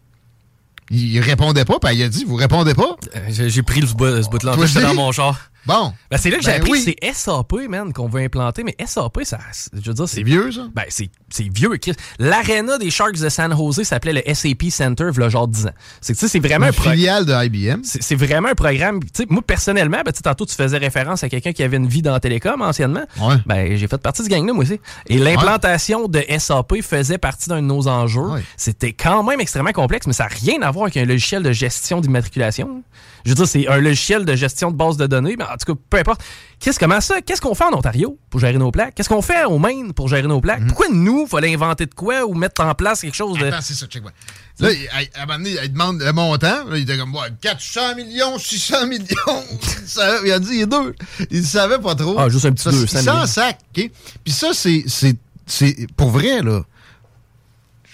[0.92, 2.96] Il répondait pas, puis il a dit, vous répondez pas?
[3.16, 4.54] Euh, J'ai pris le bout, ce bout-là.
[4.54, 4.82] J'étais aussi?
[4.82, 5.52] dans mon char.
[5.66, 5.94] Bon.
[6.10, 6.86] Ben, c'est là que j'ai Ben appris oui.
[6.86, 8.64] que c'est SAP, man, qu'on veut implanter.
[8.64, 9.40] Mais SAP, ça,
[9.74, 10.68] je veux dire, C'est vieux, ça?
[10.74, 11.78] Ben, c'est c'est vieux.
[12.18, 15.72] L'aréna des Sharks de San Jose s'appelait le SAP Center, v'là genre 10 ans.
[16.02, 17.82] C'est c'est vraiment Une un filiale de IBM.
[17.84, 19.02] c'est vraiment un programme.
[19.04, 22.02] Tu sais, moi, personnellement, ben, tantôt, tu faisais référence à quelqu'un qui avait une vie
[22.02, 23.04] dans la télécom anciennement.
[23.20, 23.36] Ouais.
[23.46, 24.80] Ben, j'ai fait partie de ce gang-là, moi aussi.
[25.08, 28.22] Et l'implantation de SAP faisait partie d'un de nos enjeux.
[28.22, 28.42] Ouais.
[28.58, 31.52] C'était quand même extrêmement complexe, mais ça n'a rien à voir avec un logiciel de
[31.52, 32.84] gestion d'immatriculation.
[33.26, 35.74] Je veux dire, c'est un logiciel de gestion de base de données, mais en tout
[35.76, 36.22] cas, peu importe.
[36.60, 37.22] Qu'est-ce, comment ça?
[37.22, 38.96] Qu'est-ce qu'on fait en Ontario pour gérer nos plaques?
[38.96, 40.42] Qu'est-ce qu'on fait au Maine pour gérer nos Mhm.
[40.42, 40.68] plaques?
[40.68, 43.46] Pourquoi nous, fallait inventer de quoi ou mettre en place quelque chose de.
[43.46, 44.12] Attends, c'est ça, check moi.
[44.60, 46.66] Là, il- à, à un moment donné, il demande le montant.
[46.66, 49.06] Là, il était comme, ouais, 400 millions, 600 millions.
[49.82, 50.96] il, savait- il a dit, il est deux.
[51.32, 52.16] Il ne savait pas trop.
[52.20, 53.26] Ah, juste un petit Ça, 200 Il s'en millions.
[53.28, 53.92] sac, OK?
[54.24, 56.64] Puis ça, c'est, c'est, c'est, pour vrai, là.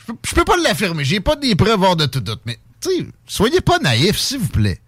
[0.07, 1.03] Je peux, je peux pas l'affirmer.
[1.03, 2.41] J'ai pas des preuves hors de tout doute.
[2.45, 4.79] Mais, tu sais, soyez pas naïfs, s'il vous plaît.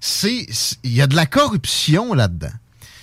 [0.00, 0.46] C'est,
[0.84, 2.52] il y a de la corruption là-dedans.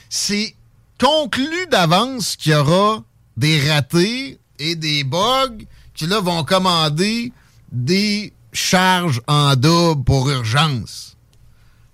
[0.09, 0.55] C'est
[0.99, 3.03] conclu d'avance qu'il y aura
[3.37, 5.57] des ratés et des bugs
[5.93, 7.33] qui, là, vont commander
[7.71, 11.17] des charges en double pour urgence.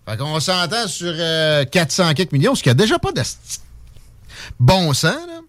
[0.07, 3.21] Fait qu'on s'entend sur euh, 400 quelques millions, ce qui a déjà pas de
[4.59, 5.39] bon sens, là.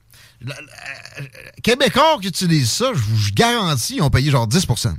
[0.44, 0.56] La-
[1.62, 4.94] Québécois qui utilisent ça, je vous garantis, ils ont payé genre 10%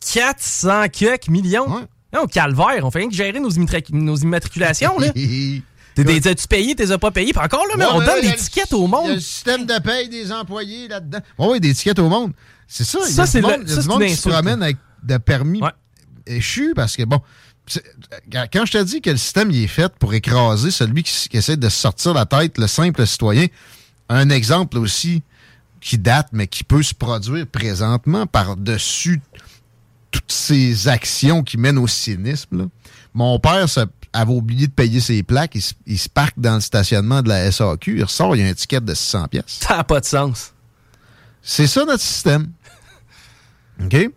[0.00, 1.68] 400 quelques millions?
[1.68, 1.84] Ouais.
[2.14, 5.08] Non, calvaire, on fait rien que gérer nos, nos immatriculations, là.
[5.94, 7.32] T'es des- T'as-tu payé, t'es as pas payé?
[7.32, 9.10] Puis encore, là, mais Ouais, on donne des tickets au Il y a monde.
[9.14, 11.20] le système de paye des employés là-dedans.
[11.38, 12.32] Oui, oui, des tickets au monde.
[12.68, 12.98] C'est ça.
[13.02, 15.16] il y a Ça, c'est monde, le- ça, du monde qui se promène avec de
[15.16, 15.70] permis Ouais.
[16.26, 17.20] échus parce que, bon,
[18.30, 21.36] Quand je te dis que le système il est fait pour écraser celui qui, qui
[21.36, 23.46] essaie de sortir la tête, le simple citoyen,
[24.08, 25.22] un exemple aussi
[25.80, 29.20] qui date, mais qui peut se produire présentement par-dessus
[30.10, 32.68] toutes ces actions qui mènent au cynisme.
[33.14, 33.66] Mon père
[34.12, 37.98] avait oublié de payer ses plaques, il, se parque dans le stationnement de la SAQ,
[37.98, 39.58] il ressort, il y a un ticket de 600 pièces.
[39.60, 40.52] Ça n'a pas de sens.
[41.42, 42.50] C'est ça notre système.
[43.84, 44.10] OK?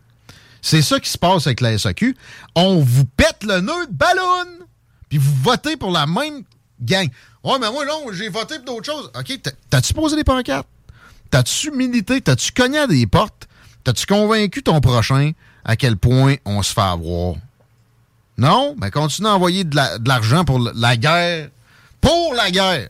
[0.61, 2.15] C'est ça qui se passe avec la SAQ.
[2.55, 4.65] On vous pète le nœud de ballon,
[5.07, 6.43] puis vous votez pour la même
[6.81, 7.07] gang.
[7.43, 9.11] Ouais, mais moi, non, j'ai voté pour d'autres choses.
[9.17, 10.67] OK, t'as-tu posé des pancartes?
[11.29, 12.21] T'as-tu milité?
[12.21, 13.47] T'as-tu cogné à des portes?
[13.83, 15.31] T'as-tu convaincu ton prochain?
[15.65, 17.35] À quel point on se fait avoir?
[18.37, 18.75] Non?
[18.81, 19.75] Mais continue à envoyer de
[20.07, 21.49] l'argent pour la guerre.
[22.01, 22.89] Pour la guerre!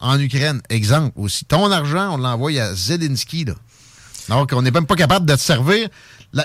[0.00, 1.44] En Ukraine, exemple aussi.
[1.44, 3.54] Ton argent, on l'envoie à Zelensky, là.
[4.28, 5.88] Donc, on n'est même pas capable de te servir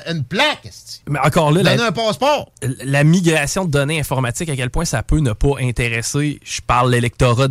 [0.08, 0.70] une plaque.
[1.10, 2.52] Mais encore là, la, un passeport.
[2.84, 6.92] La migration de données informatiques, à quel point ça peut ne pas intéresser, je parle
[6.92, 7.48] l'électorat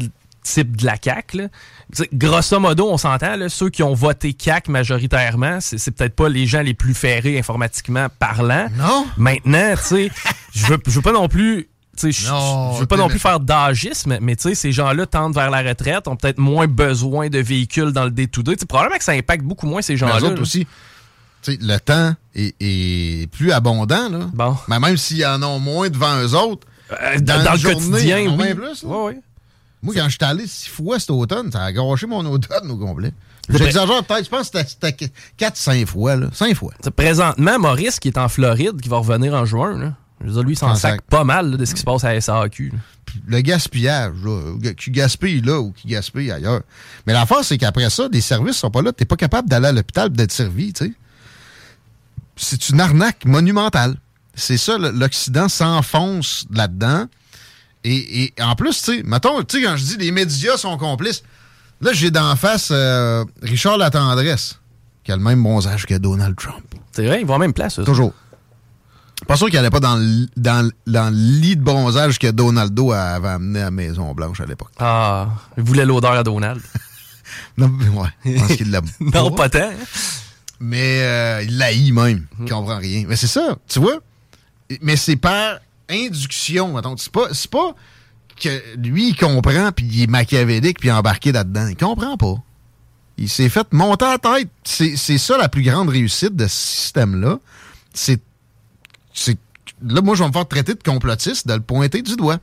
[0.55, 1.49] type de la CAQ.
[2.13, 6.63] Grosso modo, on s'entend, ceux qui ont voté CAC majoritairement, c'est peut-être pas les gens
[6.63, 8.69] les plus ferrés informatiquement parlant.
[8.77, 9.07] Non.
[9.17, 10.11] Maintenant, tu sais,
[10.55, 11.69] je veux, veux pas non plus
[12.01, 16.15] je veux pas non plus faire d'agisme, mais ces gens-là tendent vers la retraite, ont
[16.15, 18.55] peut-être moins besoin de véhicules dans le day-to-day.
[18.69, 20.31] Probablement que ça impacte beaucoup moins ces gens-là.
[20.41, 20.65] aussi
[21.47, 24.09] le temps est, plus abondant.
[24.09, 24.31] Là.
[24.33, 24.57] Bon.
[24.69, 28.55] Mais même s'il y en a moins devant eux autres, euh, dans, le quotidien, oui.
[28.55, 28.85] Plus,
[29.83, 32.77] Moi, quand je suis allé six fois cet automne, ça a gâché mon automne au
[32.77, 33.13] complet.
[33.49, 36.17] J'exagère peut-être, je pense que c'était 4-5 fois.
[36.17, 36.29] Là.
[36.33, 36.75] 5 fois.
[36.97, 39.95] Présentement, Maurice, qui est en Floride, qui va revenir en juin, là.
[40.21, 42.21] Je veux dire, lui, il s'en sac pas mal de ce qui se passe à
[42.21, 42.73] SAQ.
[43.27, 46.63] Le gaspillage, là, qui gaspille là ou qui gaspille ailleurs.
[47.07, 48.93] Mais l'affaire, c'est qu'après ça, les services sont pas là.
[48.93, 50.93] T'es pas capable d'aller à l'hôpital d'être servi, tu sais
[52.39, 53.97] c'est une arnaque monumentale.
[54.35, 57.07] C'est ça, l'Occident s'enfonce là-dedans.
[57.85, 61.23] Et, en plus, tu sais, mettons, tu sais, quand je dis les médias sont complices,
[61.81, 64.59] là, j'ai d'en face euh, Richard Latendresse,
[65.05, 66.65] qui a le même bronzage que Donald Trump.
[66.93, 67.81] C'est vrai, il va en même place.
[67.85, 68.13] Toujours.
[69.27, 73.29] Pas sûr qu'il n'allait pas dans le, dans, dans lit de bronzage que Donaldo avait
[73.29, 74.71] amené à la Maison-Blanche à l'époque.
[74.79, 76.61] Ah, il voulait l'odeur à Donald.
[77.59, 79.71] non, ouais, je pense qu'il l'a Non, pas tant.
[80.61, 82.27] Mais euh, il l'haït même.
[82.41, 83.05] Il comprend rien.
[83.09, 83.99] Mais c'est ça, tu vois?
[84.83, 85.59] Mais c'est par
[85.89, 86.81] induction.
[86.97, 87.75] C'est pas, c'est pas
[88.41, 91.69] que lui, il comprend, puis il est machiavélique, puis embarqué là-dedans.
[91.69, 92.35] Il comprend pas.
[93.17, 94.49] Il s'est fait monter à la tête.
[94.65, 97.41] C'est, ça la plus grande réussite de ce système-là.
[97.93, 98.21] C'est,
[99.13, 99.39] c'est.
[99.83, 102.39] Là, moi, je vais me faire traiter de complotiste, de le pointer du doigt.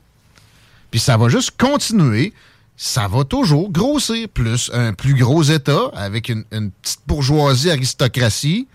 [0.90, 2.32] Puis ça va juste continuer
[2.76, 4.28] ça va toujours grossir.
[4.28, 8.68] Plus un plus gros État avec une, petite bourgeoisie, aristocratie.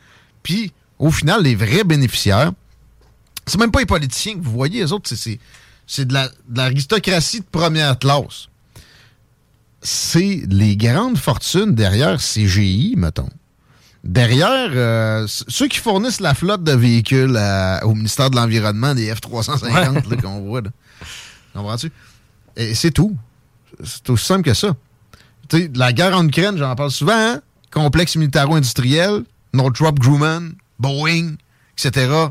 [0.43, 2.51] Puis, au final, les vrais bénéficiaires,
[3.45, 5.11] c'est même pas les politiciens que vous voyez, les autres,
[5.87, 6.15] c'est de
[6.53, 8.47] l'aristocratie de première classe.
[9.81, 13.29] C'est les grandes fortunes derrière CGI, mettons.
[14.03, 17.37] Derrière, euh, ceux qui fournissent la flotte de véhicules
[17.83, 20.61] au ministère de l'Environnement, des F-350 qu'on voit.
[21.53, 21.91] Comprends-tu?
[22.55, 23.15] Et c'est tout.
[23.83, 24.75] C'est aussi simple que ça.
[25.75, 27.41] la guerre en Ukraine, j'en parle souvent, hein?
[27.71, 29.23] complexe militaro-industriel,
[29.53, 31.35] Northrop Grumman, Boeing,
[31.77, 32.27] etc.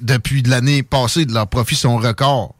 [0.00, 2.54] depuis l'année passée, leurs profits sont records.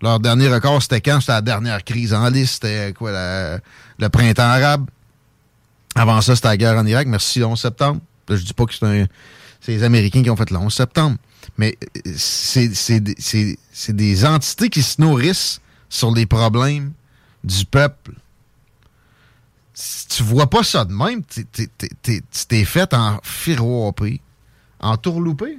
[0.00, 1.20] Leur dernier record, c'était quand?
[1.20, 2.62] C'était la dernière crise en liste.
[2.62, 3.10] C'était quoi,
[3.98, 4.86] le printemps arabe.
[5.94, 7.08] Avant ça, c'était la guerre en Irak.
[7.08, 8.00] Merci, le 11 septembre.
[8.28, 9.08] je dis pas que c'est
[9.66, 11.16] les Américains qui ont fait le 11 septembre.
[11.56, 11.76] Mais
[12.06, 16.92] euh, c'est des entités qui se nourrissent sur les problèmes
[17.42, 18.12] du peuple.
[19.74, 21.46] Si tu vois pas ça de même, tu
[22.48, 24.20] t'es fait en firoapé,
[24.80, 25.58] en tourloupé.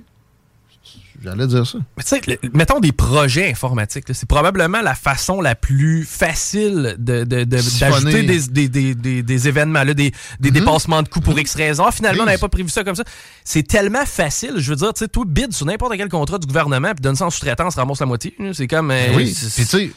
[1.21, 1.79] J'allais dire ça.
[1.97, 4.05] Mais tu sais, mettons des projets informatiques.
[4.13, 10.49] C'est probablement la façon la plus facile d'ajouter de, des, des, événements, là, des, des
[10.49, 10.53] mm-hmm.
[10.53, 11.83] dépassements de coûts pour X raisons.
[11.85, 13.03] Ah, finalement, on n'avait pas prévu ça comme ça.
[13.43, 14.53] C'est tellement facile.
[14.57, 17.15] Je veux dire, tu sais, toi, bid sur n'importe quel contrat du gouvernement, puis donne
[17.15, 18.35] ça en sous-traitance, ramasse la moitié.
[18.53, 18.91] C'est comme.
[18.91, 19.91] Euh, oui, puis tu sais,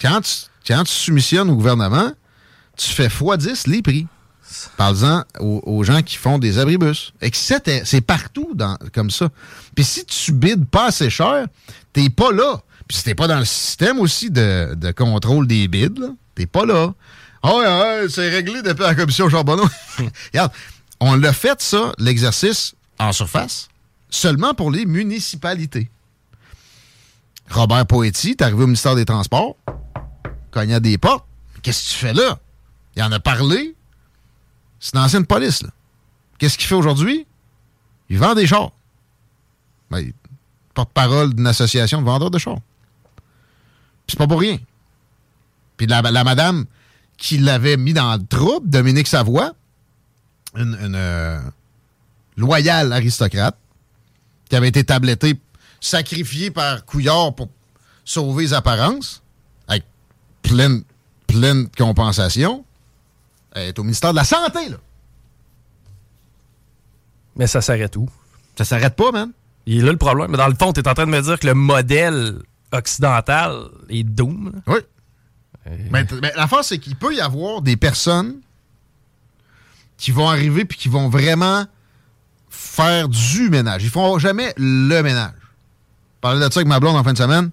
[0.00, 0.32] quand tu
[0.66, 2.12] quand tu soumissionnes au gouvernement,
[2.76, 4.06] tu fais x10 les prix.
[4.76, 7.12] Parle-en aux, gens qui font des abribus.
[7.34, 9.28] C'est partout dans, comme ça.
[9.74, 11.46] Puis si tu bides pas assez cher,
[11.92, 12.60] t'es pas là.
[12.88, 16.92] Puis si t'es pas dans le système aussi de, contrôle des bids, t'es pas là.
[17.42, 19.68] Ah ouais, c'est réglé depuis la commission Charbonneau.
[20.32, 20.52] Regarde,
[21.00, 23.68] on l'a fait, ça, l'exercice en surface,
[24.10, 25.90] seulement pour les municipalités.
[27.50, 29.56] Robert Poetti, t'es arrivé au ministère des Transports,
[30.52, 31.26] cognait des portes.
[31.62, 32.38] Qu'est-ce que tu fais là?
[32.96, 33.74] Il en a parlé.
[34.82, 35.62] C'est une ancienne police.
[36.38, 37.24] Qu'est-ce qu'il fait aujourd'hui?
[38.10, 38.72] Il vend des chars.
[39.90, 40.12] Ben,
[40.74, 42.58] porte-parole d'une association de vendeurs de chars.
[44.06, 44.58] Puis c'est pas pour rien.
[45.76, 46.66] Puis la, madame
[47.16, 49.52] qui l'avait mis dans le trouble, Dominique Savoie,
[50.56, 51.40] une, une, euh,
[52.36, 53.56] loyale aristocrate,
[54.50, 55.40] qui avait été tablettée,
[55.80, 57.48] sacrifiée par Couillard pour
[58.04, 59.22] sauver les apparences,
[59.68, 59.84] avec
[60.42, 60.82] pleine,
[61.28, 62.64] pleine compensation,
[63.54, 64.76] elle est au ministère de la Santé, là.
[67.36, 68.08] Mais ça s'arrête où?
[68.56, 69.32] Ça s'arrête pas, man.
[69.66, 70.30] Il est là le problème.
[70.30, 72.38] Mais dans le fond, tu es en train de me dire que le modèle
[72.72, 74.52] occidental est doom.
[74.54, 74.74] là.
[74.74, 74.80] Oui.
[75.90, 78.40] Mais, mais l'affaire, c'est qu'il peut y avoir des personnes
[79.96, 81.64] qui vont arriver puis qui vont vraiment
[82.50, 83.84] faire du ménage.
[83.84, 85.32] Ils font jamais le ménage.
[86.16, 87.50] Je parlais de ça avec ma blonde en fin de semaine.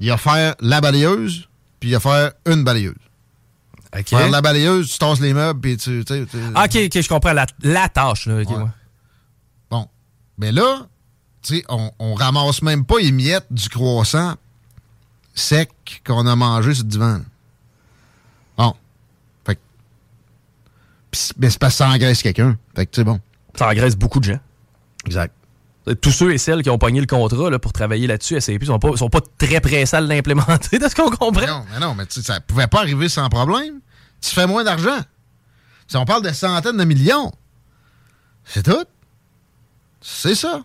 [0.00, 2.94] Il va faire la balayeuse, puis il va faire une balayeuse.
[3.96, 4.08] OK.
[4.08, 6.04] Faire la balayeuse, tu tasses les meubles, puis tu...
[6.04, 8.26] tu sais, tu- Ah, OK, OK, je comprends la, la tâche.
[8.26, 8.40] Là.
[8.42, 8.56] OK, Ouais.
[8.56, 8.70] ouais.
[9.70, 9.88] Bon.
[10.38, 10.86] Mais là,
[11.42, 14.34] tu sais, on, on ramasse même pas les miettes du croissant
[15.34, 15.70] sec
[16.06, 17.12] qu'on a mangé sur le divan.
[17.18, 17.24] là.
[18.56, 18.74] Bon.
[19.46, 19.60] Fait que.
[21.10, 22.56] Pis Mais c'est parce que ça engraisse quelqu'un.
[22.76, 23.20] Fait que, c'est bon.
[23.56, 24.40] Ça engraisse beaucoup de gens.
[25.06, 25.34] Exact.
[25.94, 28.78] Tous ceux et celles qui ont pogné le contrat là, pour travailler là-dessus, SAP, sont
[28.78, 31.40] pas, sont pas très pressés à l'implémenter, de ce qu'on comprend.
[31.40, 33.80] Mais non, mais non, mais ça pouvait pas arriver sans problème.
[34.20, 35.00] Tu fais moins d'argent.
[35.88, 37.32] Si on parle de centaines de millions,
[38.44, 38.84] c'est tout.
[40.00, 40.62] C'est ça.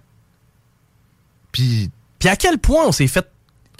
[1.51, 3.27] Puis, Puis à quel point on s'est fait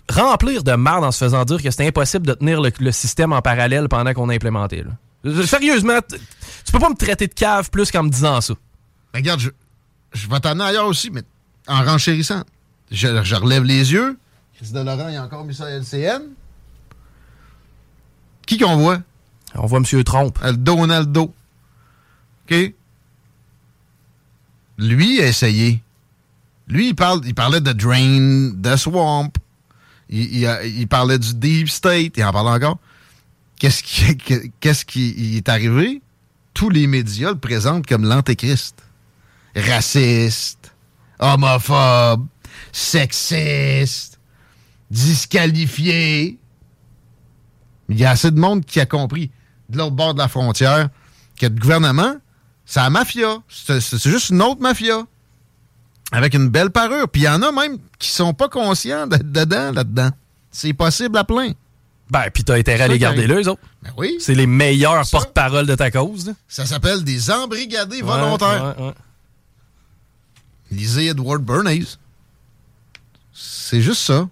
[0.10, 3.34] remplir de marde en se faisant dire que c'était impossible de tenir le, le système
[3.34, 4.84] en parallèle pendant qu'on a implémenté.
[4.84, 4.91] Là?
[5.26, 8.54] Euh, Sérieusement, tu peux pas me traiter de cave plus qu'en me disant ça.
[9.14, 9.50] Regarde, je,
[10.14, 11.24] je vais t'amener ailleurs aussi, mais
[11.68, 12.43] en renchérissant.
[12.91, 14.18] Je, je relève les yeux.
[14.57, 16.22] Chris de Laurent, il a encore mis ça à LCN.
[18.45, 18.99] Qui qu'on voit?
[19.55, 20.03] On voit M.
[20.03, 20.39] Trompe.
[20.43, 21.34] Le Donaldo.
[22.49, 22.74] OK?
[24.78, 25.82] Lui a essayé.
[26.68, 29.32] Lui, il, parle, il parlait de Drain, de Swamp.
[30.09, 32.13] Il, il a- il parlait du Deep State.
[32.18, 32.78] Il en parle encore.
[33.59, 36.01] Qu'est-ce qui, que- qu'est-ce qui est arrivé?
[36.53, 38.76] Tous les médias le présentent comme l'antéchrist.
[39.55, 40.64] Raciste,
[41.20, 42.26] homophobe,
[42.72, 44.20] sexiste,
[44.91, 46.38] disqualifié.
[47.89, 49.32] Il y a assez de monde qui a compris
[49.70, 50.89] de l'autre bord de la frontière
[51.39, 52.16] que le gouvernement,
[52.66, 53.38] c'est la mafia.
[53.49, 55.03] C'est juste une autre mafia.
[56.11, 57.09] Avec une belle parure.
[57.09, 60.09] Puis il y en a même qui sont pas conscients d'être dedans, là-dedans.
[60.51, 61.51] C'est possible à plein.
[62.11, 63.61] Ben, puis t'as intérêt à les garder là, eux autres.
[63.82, 64.18] Ben oui.
[64.20, 66.28] C'est les meilleurs porte-parole de ta cause.
[66.28, 66.34] là.
[66.47, 68.76] Ça s'appelle des embrigadés volontaires.
[68.78, 68.93] Ouais, ouais, ouais.
[70.72, 71.97] Lisez Edward Bernays.
[73.34, 74.28] C'est juste ça.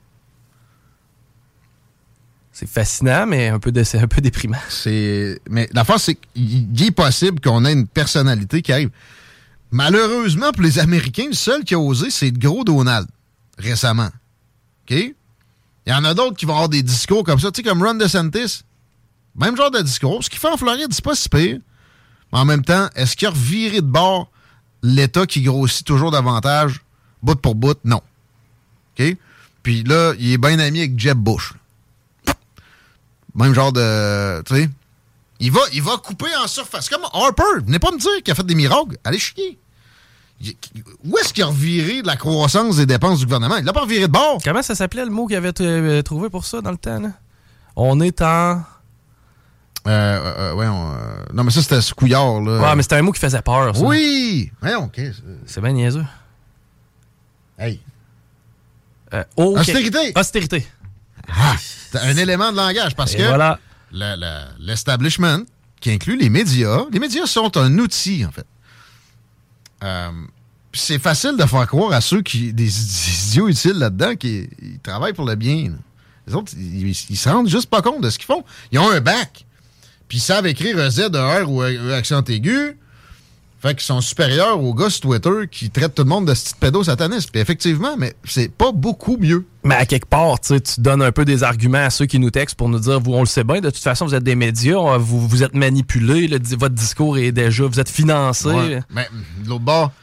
[2.52, 4.58] C'est fascinant, mais un peu, de- c'est un peu déprimant.
[4.70, 5.40] C'est.
[5.50, 8.92] Mais l'affaire, c'est qu'il est possible qu'on ait une personnalité qui arrive.
[9.72, 13.08] Malheureusement, pour les Américains, le seul qui a osé, c'est le gros Donald,
[13.58, 14.10] récemment.
[14.84, 14.92] OK?
[15.86, 17.84] Il y en a d'autres qui vont avoir des discours comme ça, tu sais, comme
[17.84, 18.64] Ron DeSantis.
[19.36, 20.24] Même genre de discours.
[20.24, 21.58] Ce qu'il fait en Floride, c'est pas si pire.
[22.32, 24.32] Mais en même temps, est-ce qu'il a reviré de bord
[24.84, 26.82] l'État qui grossit toujours davantage,
[27.24, 27.78] bout pour bout?
[27.84, 28.02] Non.
[29.00, 29.18] OK?
[29.64, 31.54] Puis là, il est bien ami avec Jeb Bush.
[33.34, 34.44] Même genre de.
[34.44, 34.70] Tu sais.
[35.40, 36.90] Il va, il va couper en surface.
[36.90, 37.64] Comme Harper.
[37.66, 38.98] Venez pas me dire qu'il a fait des miracles.
[39.04, 39.58] Allez chier.
[41.06, 43.58] Où est-ce qu'il a reviré de la croissance des dépenses du gouvernement?
[43.58, 44.40] Il l'a pas reviré de bord.
[44.44, 47.02] Comment ça s'appelait le mot qu'il avait euh, trouvé pour ça dans le temps?
[47.76, 48.62] On est en.
[49.86, 50.98] Euh, euh, euh, ouais, on, euh,
[51.34, 52.62] non, mais ça, c'était ce couillard, là.
[52.62, 53.82] Ouais, mais c'était un mot qui faisait peur, ça.
[53.84, 54.52] Oui!
[54.62, 55.00] Ouais, OK.
[55.46, 56.06] c'est- bien niaiseux.
[57.60, 57.82] Hey.
[59.36, 60.12] Austérité.
[60.16, 60.68] Austérité.
[61.30, 63.60] Ah, c'est un élément de langage parce Et que voilà.
[63.92, 65.40] le- le- l'establishment,
[65.80, 68.46] qui inclut les médias, les médias sont un outil, en fait.
[70.76, 72.70] C'est facile de faire croire à ceux qui, des, des
[73.28, 75.70] idiots utiles là-dedans, qui ils travaillent pour le bien.
[75.70, 75.76] là.
[76.26, 78.44] Les autres, ils, ils se rendent juste pas compte de ce qu'ils font.
[78.72, 79.46] Ils ont un bac,
[80.08, 82.78] puis ils savent écrire un Z, un R ou un, accent aigu.
[83.62, 86.44] Fait qu'ils sont supérieurs aux gars sur Twitter qui traitent tout le monde de ce
[86.44, 87.32] petit pédo sataniste.
[87.32, 89.46] Puis effectivement, mais c'est pas beaucoup mieux.
[89.64, 92.58] Mais à quelque part, tu donnes un peu des arguments à ceux qui nous textent
[92.58, 94.98] pour nous dire, vous, on le sait bien, de toute façon, vous êtes des médias,
[94.98, 98.50] vous, vous êtes manipulés, le votre discours est déjà, vous êtes financé.
[98.50, 98.84] Ouais.
[98.90, 99.08] Mais
[99.44, 99.94] de l'autre bord,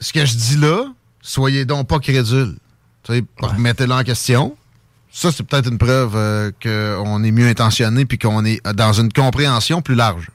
[0.00, 0.86] ce que je dis là,
[1.22, 2.56] soyez donc pas crédules.
[3.38, 4.56] Remettez-le en question.
[5.18, 9.10] Ça, c'est peut-être une preuve euh, qu'on est mieux intentionné puis qu'on est dans une
[9.10, 10.28] compréhension plus large.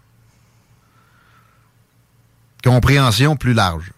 [2.64, 3.92] Compréhension plus large.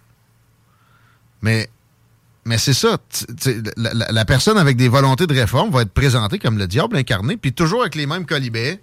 [1.41, 1.69] Mais,
[2.43, 2.97] mais c'est ça.
[3.77, 6.97] La, la- la personne avec des volontés de réforme va être présentée comme le diable
[6.97, 8.81] incarné, puis toujours avec les mêmes colibets,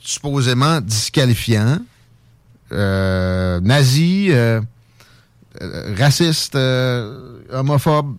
[0.00, 1.78] supposément disqualifiants,
[2.72, 4.60] euh, nazis, euh,
[5.96, 8.16] racistes, euh, homophobe,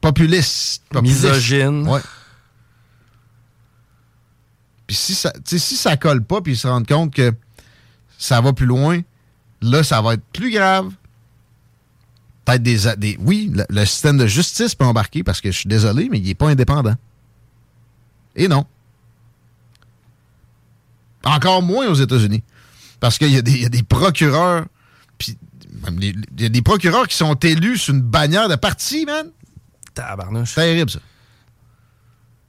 [0.00, 1.24] populiste, populiste.
[1.24, 1.88] Misogyne.
[1.88, 2.00] Ouais.
[4.90, 7.32] Puis si ça, si ça colle pas, puis ils se rendent compte que
[8.18, 8.98] ça va plus loin,
[9.62, 10.90] là, ça va être plus grave.
[12.44, 13.16] Peut-être des, des.
[13.20, 16.24] Oui, le, le système de justice peut embarquer parce que je suis désolé, mais il
[16.26, 16.96] n'est pas indépendant.
[18.34, 18.66] Et non.
[21.24, 22.42] Encore moins aux États-Unis.
[22.98, 24.66] Parce qu'il y, a des- il y a des procureurs,
[25.18, 25.38] puis
[26.00, 29.28] il y a des procureurs qui sont élus sur une bannière de parti, man.
[29.94, 30.48] Tabarnouche.
[30.48, 30.98] C'est terrible, ça.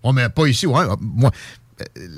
[0.01, 0.85] On met pas ici, ouais.
[0.99, 1.29] Moi,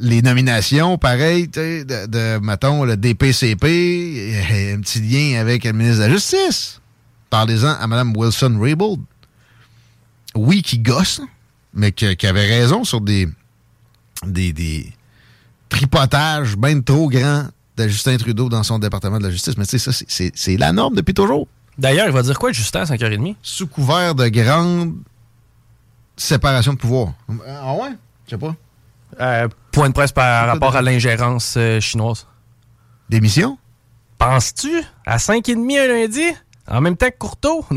[0.01, 5.99] les nominations, pareil, de, de, mettons, le DPCP, euh, un petit lien avec le ministre
[6.03, 6.79] de la Justice.
[7.29, 9.01] Parlez-en à Mme Wilson-Raybould.
[10.35, 11.21] Oui, qui gosse,
[11.73, 13.27] mais qui avait raison sur des,
[14.25, 14.91] des, des
[15.69, 17.47] tripotages bien trop grands
[17.77, 19.57] de Justin Trudeau dans son département de la justice.
[19.57, 21.47] Mais tu sais, ça, c'est- la norme depuis toujours.
[21.77, 23.35] D'ailleurs, il va dire quoi, Justin, à 5h30?
[23.41, 24.93] Sous couvert de grande
[26.15, 27.13] séparation de pouvoir.
[27.47, 27.89] Ah ouais?
[28.27, 28.55] Je sais pas.
[29.19, 32.27] Euh, point de presse par rapport à l'ingérence euh, chinoise.
[33.09, 33.57] Démission?
[34.17, 34.81] Penses-tu?
[35.05, 36.23] À 5h30 un lundi?
[36.67, 37.65] En même temps que Courteau?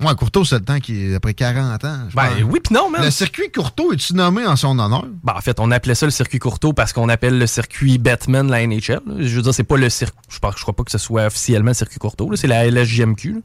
[0.00, 1.98] Moi, Courteau, c'est le temps qui est après 40 ans.
[2.14, 2.42] ben pense.
[2.50, 3.04] oui pis non, man.
[3.04, 5.06] Le circuit Courteau, est-tu nommé en son honneur?
[5.22, 8.50] Ben, en fait, on appelait ça le circuit Courteau parce qu'on appelle le circuit Batman
[8.50, 9.00] la NHL.
[9.06, 9.14] là.
[9.18, 10.18] Je veux dire, c'est pas le circuit.
[10.28, 12.34] Je je crois pas que ce soit officiellement le circuit Courteau.
[12.34, 13.32] C'est la LSJMQ.
[13.34, 13.38] là.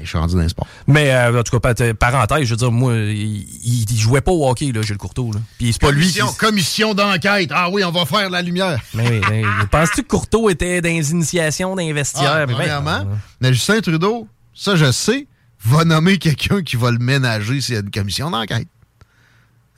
[0.00, 0.66] Je suis rendu dans le sport.
[0.86, 3.46] Mais euh, en tout cas, pa- parenthèse, je veux dire, moi, il,
[3.90, 5.32] il jouait pas au hockey, là, Gilles Courteau.
[5.32, 5.40] Là.
[5.58, 6.18] Puis c'est pas lui qui.
[6.18, 7.50] Commission, commission d'enquête.
[7.52, 8.80] Ah oui, on va faire la lumière.
[8.94, 12.30] Mais, oui, mais penses-tu que Courteau était dans les initiations d'investigaires?
[12.32, 13.18] Ah, Mais ben, premièrement, non.
[13.40, 15.26] mais Justin Trudeau, ça je sais,
[15.64, 18.68] va nommer quelqu'un qui va le ménager s'il y a une commission d'enquête.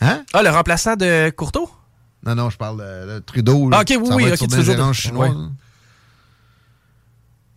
[0.03, 0.23] Hein?
[0.33, 1.71] Ah, le remplaçant de Courteau?
[2.25, 3.71] Non, non, je parle de, de Trudeau.
[3.71, 3.79] là.
[3.79, 4.41] Ah, ok, oui, oui, ok,
[5.17, 5.29] ouais.
[5.29, 5.35] là.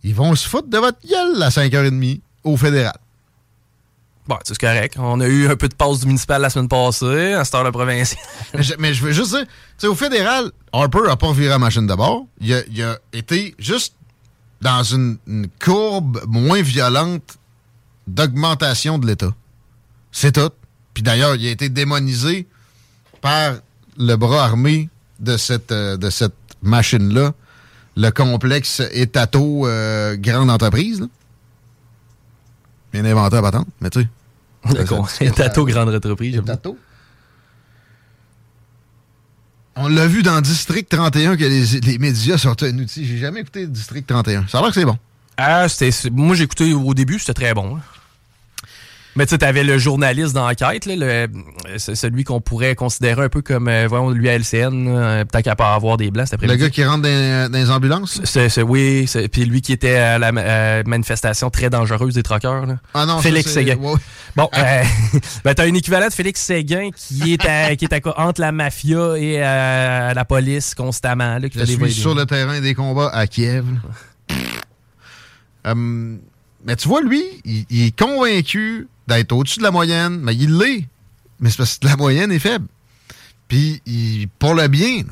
[0.02, 2.96] Ils vont se foutre de votre gueule à 5h30 au fédéral.
[4.26, 4.96] Bon, c'est correct.
[4.98, 7.64] On a eu un peu de pause du municipal la semaine passée, à cette heure
[7.64, 8.18] le provincial.
[8.54, 11.48] mais, je, mais je veux juste dire, tu sais, au fédéral, Harper a pas viré
[11.50, 12.26] la machine de bord.
[12.40, 13.94] Il a, il a été juste
[14.62, 17.36] dans une, une courbe moins violente
[18.06, 19.34] d'augmentation de l'État.
[20.10, 20.50] C'est tout.
[20.94, 22.46] Puis d'ailleurs, il a été démonisé
[23.20, 23.56] par
[23.98, 24.88] le bras armé
[25.20, 27.32] de cette, euh, de cette machine-là,
[27.96, 31.00] le complexe étato euh, grande entreprise.
[31.00, 31.06] là.
[32.94, 34.08] Bien inventé à patente, mais tu sais.
[34.72, 35.08] D'accord.
[35.36, 36.40] Tato Grande Entreprise.
[36.46, 36.78] Tato.
[39.76, 43.04] On l'a vu dans District 31 que les, les médias sont un outil.
[43.04, 44.46] J'ai jamais écouté District 31.
[44.46, 44.96] Ça a l'air que c'est bon.
[45.36, 45.90] Ah, c'était.
[45.90, 47.76] c'est- Moi, j'ai écouté au début, c'était très bon.
[47.76, 47.80] hein.
[49.16, 51.28] Mais tu sais, t'avais le journaliste d'enquête, là, le-
[51.78, 55.54] c'est celui qu'on pourrait considérer un peu comme, euh, voyons, lui à LCN, peut-être qu'à
[55.54, 58.20] pas avoir des blancs cet Le gars qui rentre dans, dans les ambulances?
[58.24, 62.22] C'est, c'est- oui, c'est- puis lui qui était à la euh, manifestation très dangereuse des
[62.24, 62.66] troqueurs.
[62.66, 62.78] là.
[62.92, 63.76] Ah non, Félix Séguin.
[63.76, 63.94] ouais.
[64.36, 64.82] Bon, euh,
[65.44, 68.50] ben, t'as un équivalent de Félix Séguin qui est, à- qui est à- entre la
[68.50, 71.38] mafia et euh, la police constamment.
[71.38, 73.64] Là, qui Je suis sur le terrain des combats à Kiev.
[75.64, 76.18] Hum,
[76.64, 80.56] mais tu vois, lui, il, il est convaincu d'être au-dessus de la moyenne, mais il
[80.58, 80.88] l'est.
[81.40, 82.66] Mais c'est parce que la moyenne est faible.
[83.48, 85.02] Puis, il, pour le bien,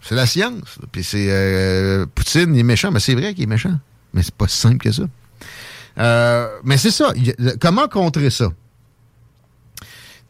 [0.00, 0.78] c'est la science.
[0.90, 3.78] Puis c'est euh, Poutine, il est méchant, mais c'est vrai qu'il est méchant.
[4.14, 5.02] Mais c'est pas si simple que ça.
[5.98, 7.12] Euh, mais c'est ça.
[7.60, 8.48] Comment contrer ça?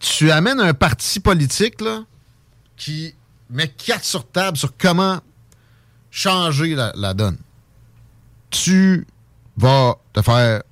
[0.00, 2.04] Tu amènes un parti politique là,
[2.76, 3.14] qui
[3.50, 5.20] met quatre sur table sur comment
[6.10, 7.38] changer la, la donne.
[8.50, 9.06] Tu
[9.56, 10.62] vas te faire.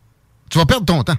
[0.48, 1.16] Tu vas perdre ton temps.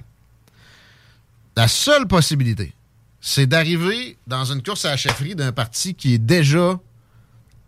[1.58, 2.72] La seule possibilité,
[3.20, 6.78] c'est d'arriver dans une course à la chefferie d'un parti qui est déjà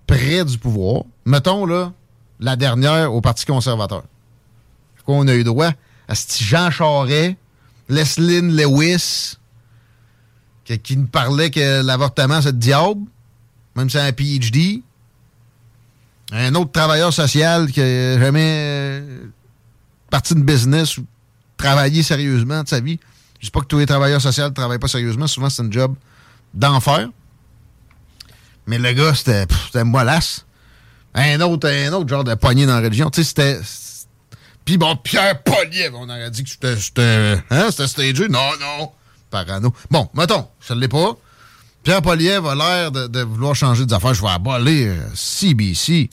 [0.07, 1.03] près du pouvoir.
[1.25, 1.93] Mettons, là,
[2.39, 4.05] la dernière au Parti conservateur.
[5.09, 5.73] On a eu droit
[6.07, 7.35] à ce Jean Charest,
[7.89, 9.35] Leslie Lewis,
[10.65, 13.01] que- qui nous parlait que l'avortement, c'est le diable,
[13.75, 14.85] même si c'est un PhD.
[16.31, 19.25] Un autre travailleur social qui n'a jamais euh,
[20.11, 21.05] parti de business ou
[21.57, 23.01] travaillé sérieusement de sa vie.
[23.41, 25.27] Je dis pas que tous les travailleurs sociaux ne travaillent pas sérieusement.
[25.27, 25.95] Souvent, c'est un job
[26.53, 27.09] d'enfer.
[28.67, 30.45] Mais le gars, c'était c'était mollasse.
[31.15, 33.11] Un autre, un autre genre de poignée dans la religion.
[33.11, 33.61] Tu sais, c'était...
[34.65, 36.77] Puis bon, Pierre Poliev, on aurait dit que c'était...
[36.77, 38.29] C'était hein, c'était stagé?
[38.29, 38.93] Non, non.
[39.31, 39.75] Parano.
[39.91, 41.17] Bon, mettons, ça ne l'est pas.
[41.83, 44.15] Pierre Poliev a l'air de, vouloir changer des affaires.
[44.15, 46.11] Je vais abolir euh, CBC.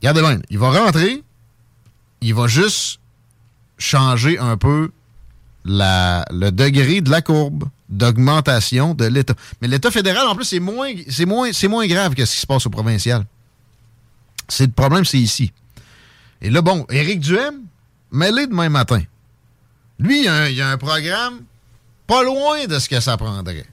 [0.00, 1.22] Regardez bien, il va rentrer,
[2.20, 3.00] il va juste
[3.78, 4.90] changer un peu
[5.64, 9.34] la, le degré de la courbe d'augmentation de l'État.
[9.60, 12.40] Mais l'État fédéral, en plus, c'est moins, c'est moins, c'est moins grave que ce qui
[12.40, 13.24] se passe au provincial.
[14.48, 15.52] C'est le problème, c'est ici.
[16.40, 17.60] Et là, bon, Éric Duhem,
[18.10, 19.02] mêlé demain matin.
[19.98, 21.40] Lui, il y, a il a un programme
[22.06, 23.66] pas loin de ce que ça prendrait.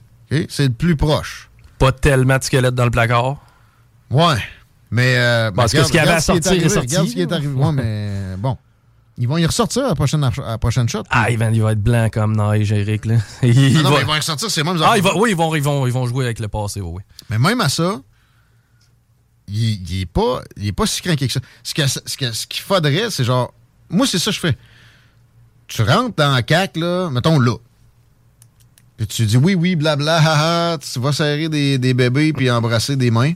[0.48, 1.50] C'est le plus proche.
[1.78, 3.38] Pas tellement de squelettes dans le placard.
[4.10, 4.36] Ouais.
[4.90, 5.16] Mais.
[5.16, 6.88] Euh, Parce que regarde- ce qu'il avait à est sortir est arrivé, sorti.
[6.88, 7.52] Regarde ce qui est arrivé.
[7.52, 8.56] Ouais, mais bon.
[9.20, 11.02] Ils vont y ressortir à la prochaine, à la prochaine shot.
[11.10, 13.04] Ah, il va, il va être blanc comme neige, Eric.
[13.04, 13.16] Là.
[13.42, 15.30] Il Ah non, va- mais ils vont y ressortir ces mêmes Ah, il va- oui,
[15.30, 17.02] ils vont, ils, vont, ils vont jouer avec le passé, oui.
[17.28, 18.00] Mais même à ça,
[19.46, 21.40] il, il est pas, il est pas si craqué que ça.
[21.62, 23.52] Ce que- ce que- ce qu'il faudrait, c'est genre.
[23.90, 24.56] Moi, c'est ça que je fais.
[25.66, 27.56] Tu rentres dans la CAC, là, mettons là.
[28.96, 30.16] Puis tu dis oui, oui, blabla,
[30.72, 33.32] haha, tu vas serrer des, des bébés puis embrasser des mains.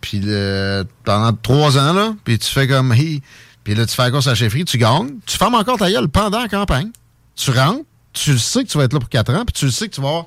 [0.00, 3.22] Puis le- pendant trois ans, là, puis tu fais comme, hey,
[3.64, 5.90] puis là, tu fais la course à la chefferie, tu gagnes, tu fermes encore ta
[5.90, 6.90] gueule pendant la campagne.
[7.36, 9.64] Tu rentres, tu le sais que tu vas être là pour quatre ans, puis tu
[9.64, 10.26] le sais que tu vas avoir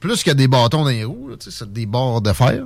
[0.00, 2.64] plus que des bâtons dans les roues, là, c'est des barres de fer.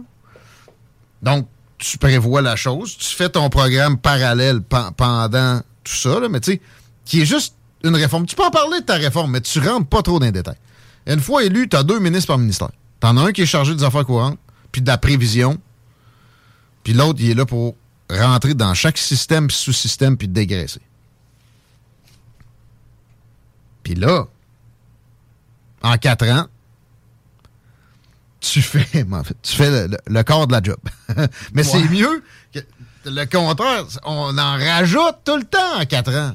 [1.22, 1.48] Donc,
[1.78, 6.40] tu prévois la chose, tu fais ton programme parallèle pen- pendant tout ça, là, mais
[6.40, 6.60] tu sais,
[7.04, 8.26] qui est juste une réforme.
[8.26, 10.58] Tu peux en parler de ta réforme, mais tu rentres pas trop dans les détails.
[11.06, 12.70] Une fois élu, tu as deux ministres par ministère.
[13.00, 14.38] Tu en as un qui est chargé des affaires courantes,
[14.70, 15.58] puis de la prévision,
[16.84, 17.74] puis l'autre, il est là pour
[18.20, 20.80] rentrer dans chaque système, puis sous-système, puis dégraisser.
[23.82, 24.26] Puis là,
[25.82, 26.46] en quatre ans,
[28.40, 30.78] tu fais, en fait, tu fais le, le- le corps de la job.
[31.52, 32.60] Mais c'est mieux que
[33.04, 33.84] le contraire.
[34.04, 36.34] On en rajoute tout le temps en quatre ans.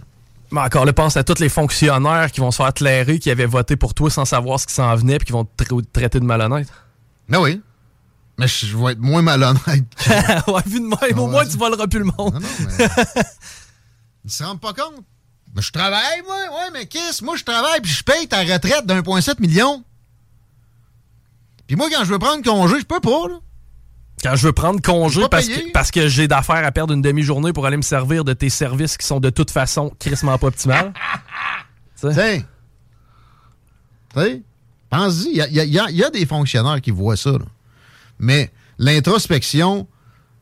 [0.52, 3.46] Mais encore là, pense à tous les fonctionnaires qui vont se faire clairer, qui avaient
[3.46, 5.92] voté pour toi sans savoir ce qui s'en venait, puis qui vont te tra- te
[5.92, 6.70] traiter de malhonnête.
[7.28, 7.62] Mais oui.
[8.38, 9.66] Mais je vais être moins malhonnête.
[10.48, 11.32] ouais, vu de même, au Ouais.
[11.32, 12.34] moins tu voleras plus le monde.
[12.36, 12.88] Non, non, mais.
[14.26, 15.04] Ils se rendent pas compte.
[15.56, 16.36] Mais je travaille, moi.
[16.36, 19.84] Ouais, mais Kiss, moi, je travaille puis je paye ta retraite d'1,7 million.
[21.66, 23.40] Puis moi, quand je veux prendre congé, je peux pas, là.
[24.24, 27.54] Quand je veux prendre congé parce que, parce que j'ai d'affaires à perdre une demi-journée
[27.54, 30.94] pour aller me servir de tes services qui sont de toute façon crissement pas optimales.
[32.00, 32.14] Tu sais?
[32.14, 32.44] Tiens.
[34.14, 34.42] Tu sais,
[34.90, 35.30] pense-y.
[35.50, 37.46] Il y y a des fonctionnaires qui voient ça, là.
[38.20, 39.88] Mais l'introspection,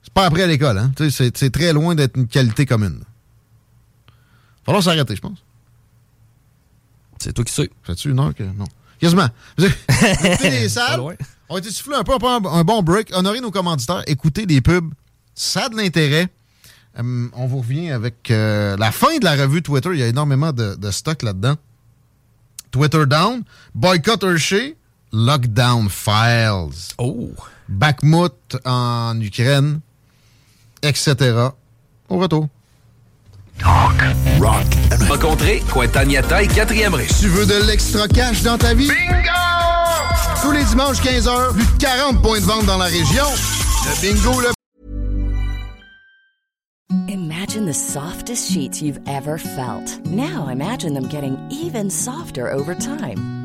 [0.03, 0.91] c'est pas après à l'école, hein.
[1.09, 2.99] C'est- très loin d'être une qualité commune.
[3.01, 5.37] Il va falloir s'arrêter, je pense.
[7.19, 7.69] C'est toi qui sais.
[7.83, 8.43] Fais-tu une heure que.
[8.43, 8.65] Non?
[8.99, 9.27] Quasiment.
[9.57, 9.75] Vous avez-
[10.31, 10.97] écoutez les Pas salles?
[10.99, 11.13] loin.
[11.49, 13.11] On a été soufflé un peu, un, un bon break.
[13.13, 14.03] Honorer nos commanditaires.
[14.07, 14.91] Écoutez des pubs.
[15.35, 16.27] Ça a de l'intérêt.
[16.97, 19.89] Hum, on vous revient avec euh, la fin de la revue Twitter.
[19.93, 21.55] Il y a énormément de, de stock là-dedans.
[22.71, 23.43] Twitter down.
[23.73, 24.75] Boycott Hershey.
[25.15, 26.93] Lockdown Files.
[26.97, 27.31] Oh!
[27.69, 29.79] Bakhmut en Ukraine.
[30.83, 31.15] Etc.
[32.09, 32.49] Au retour.
[33.63, 34.65] Rock.
[35.07, 37.17] Rencontrez Cointagnata et quatrième riche.
[37.21, 38.89] Tu veux de l'extra cash dans ta vie?
[38.89, 40.41] Bingo!
[40.41, 43.25] Tous les dimanches 15h, plus de 40 points de vente dans la région.
[43.85, 44.49] Le bingo, le
[47.07, 50.05] Imagine the softest sheets you've ever felt.
[50.05, 53.44] Now imagine them getting even softer over time.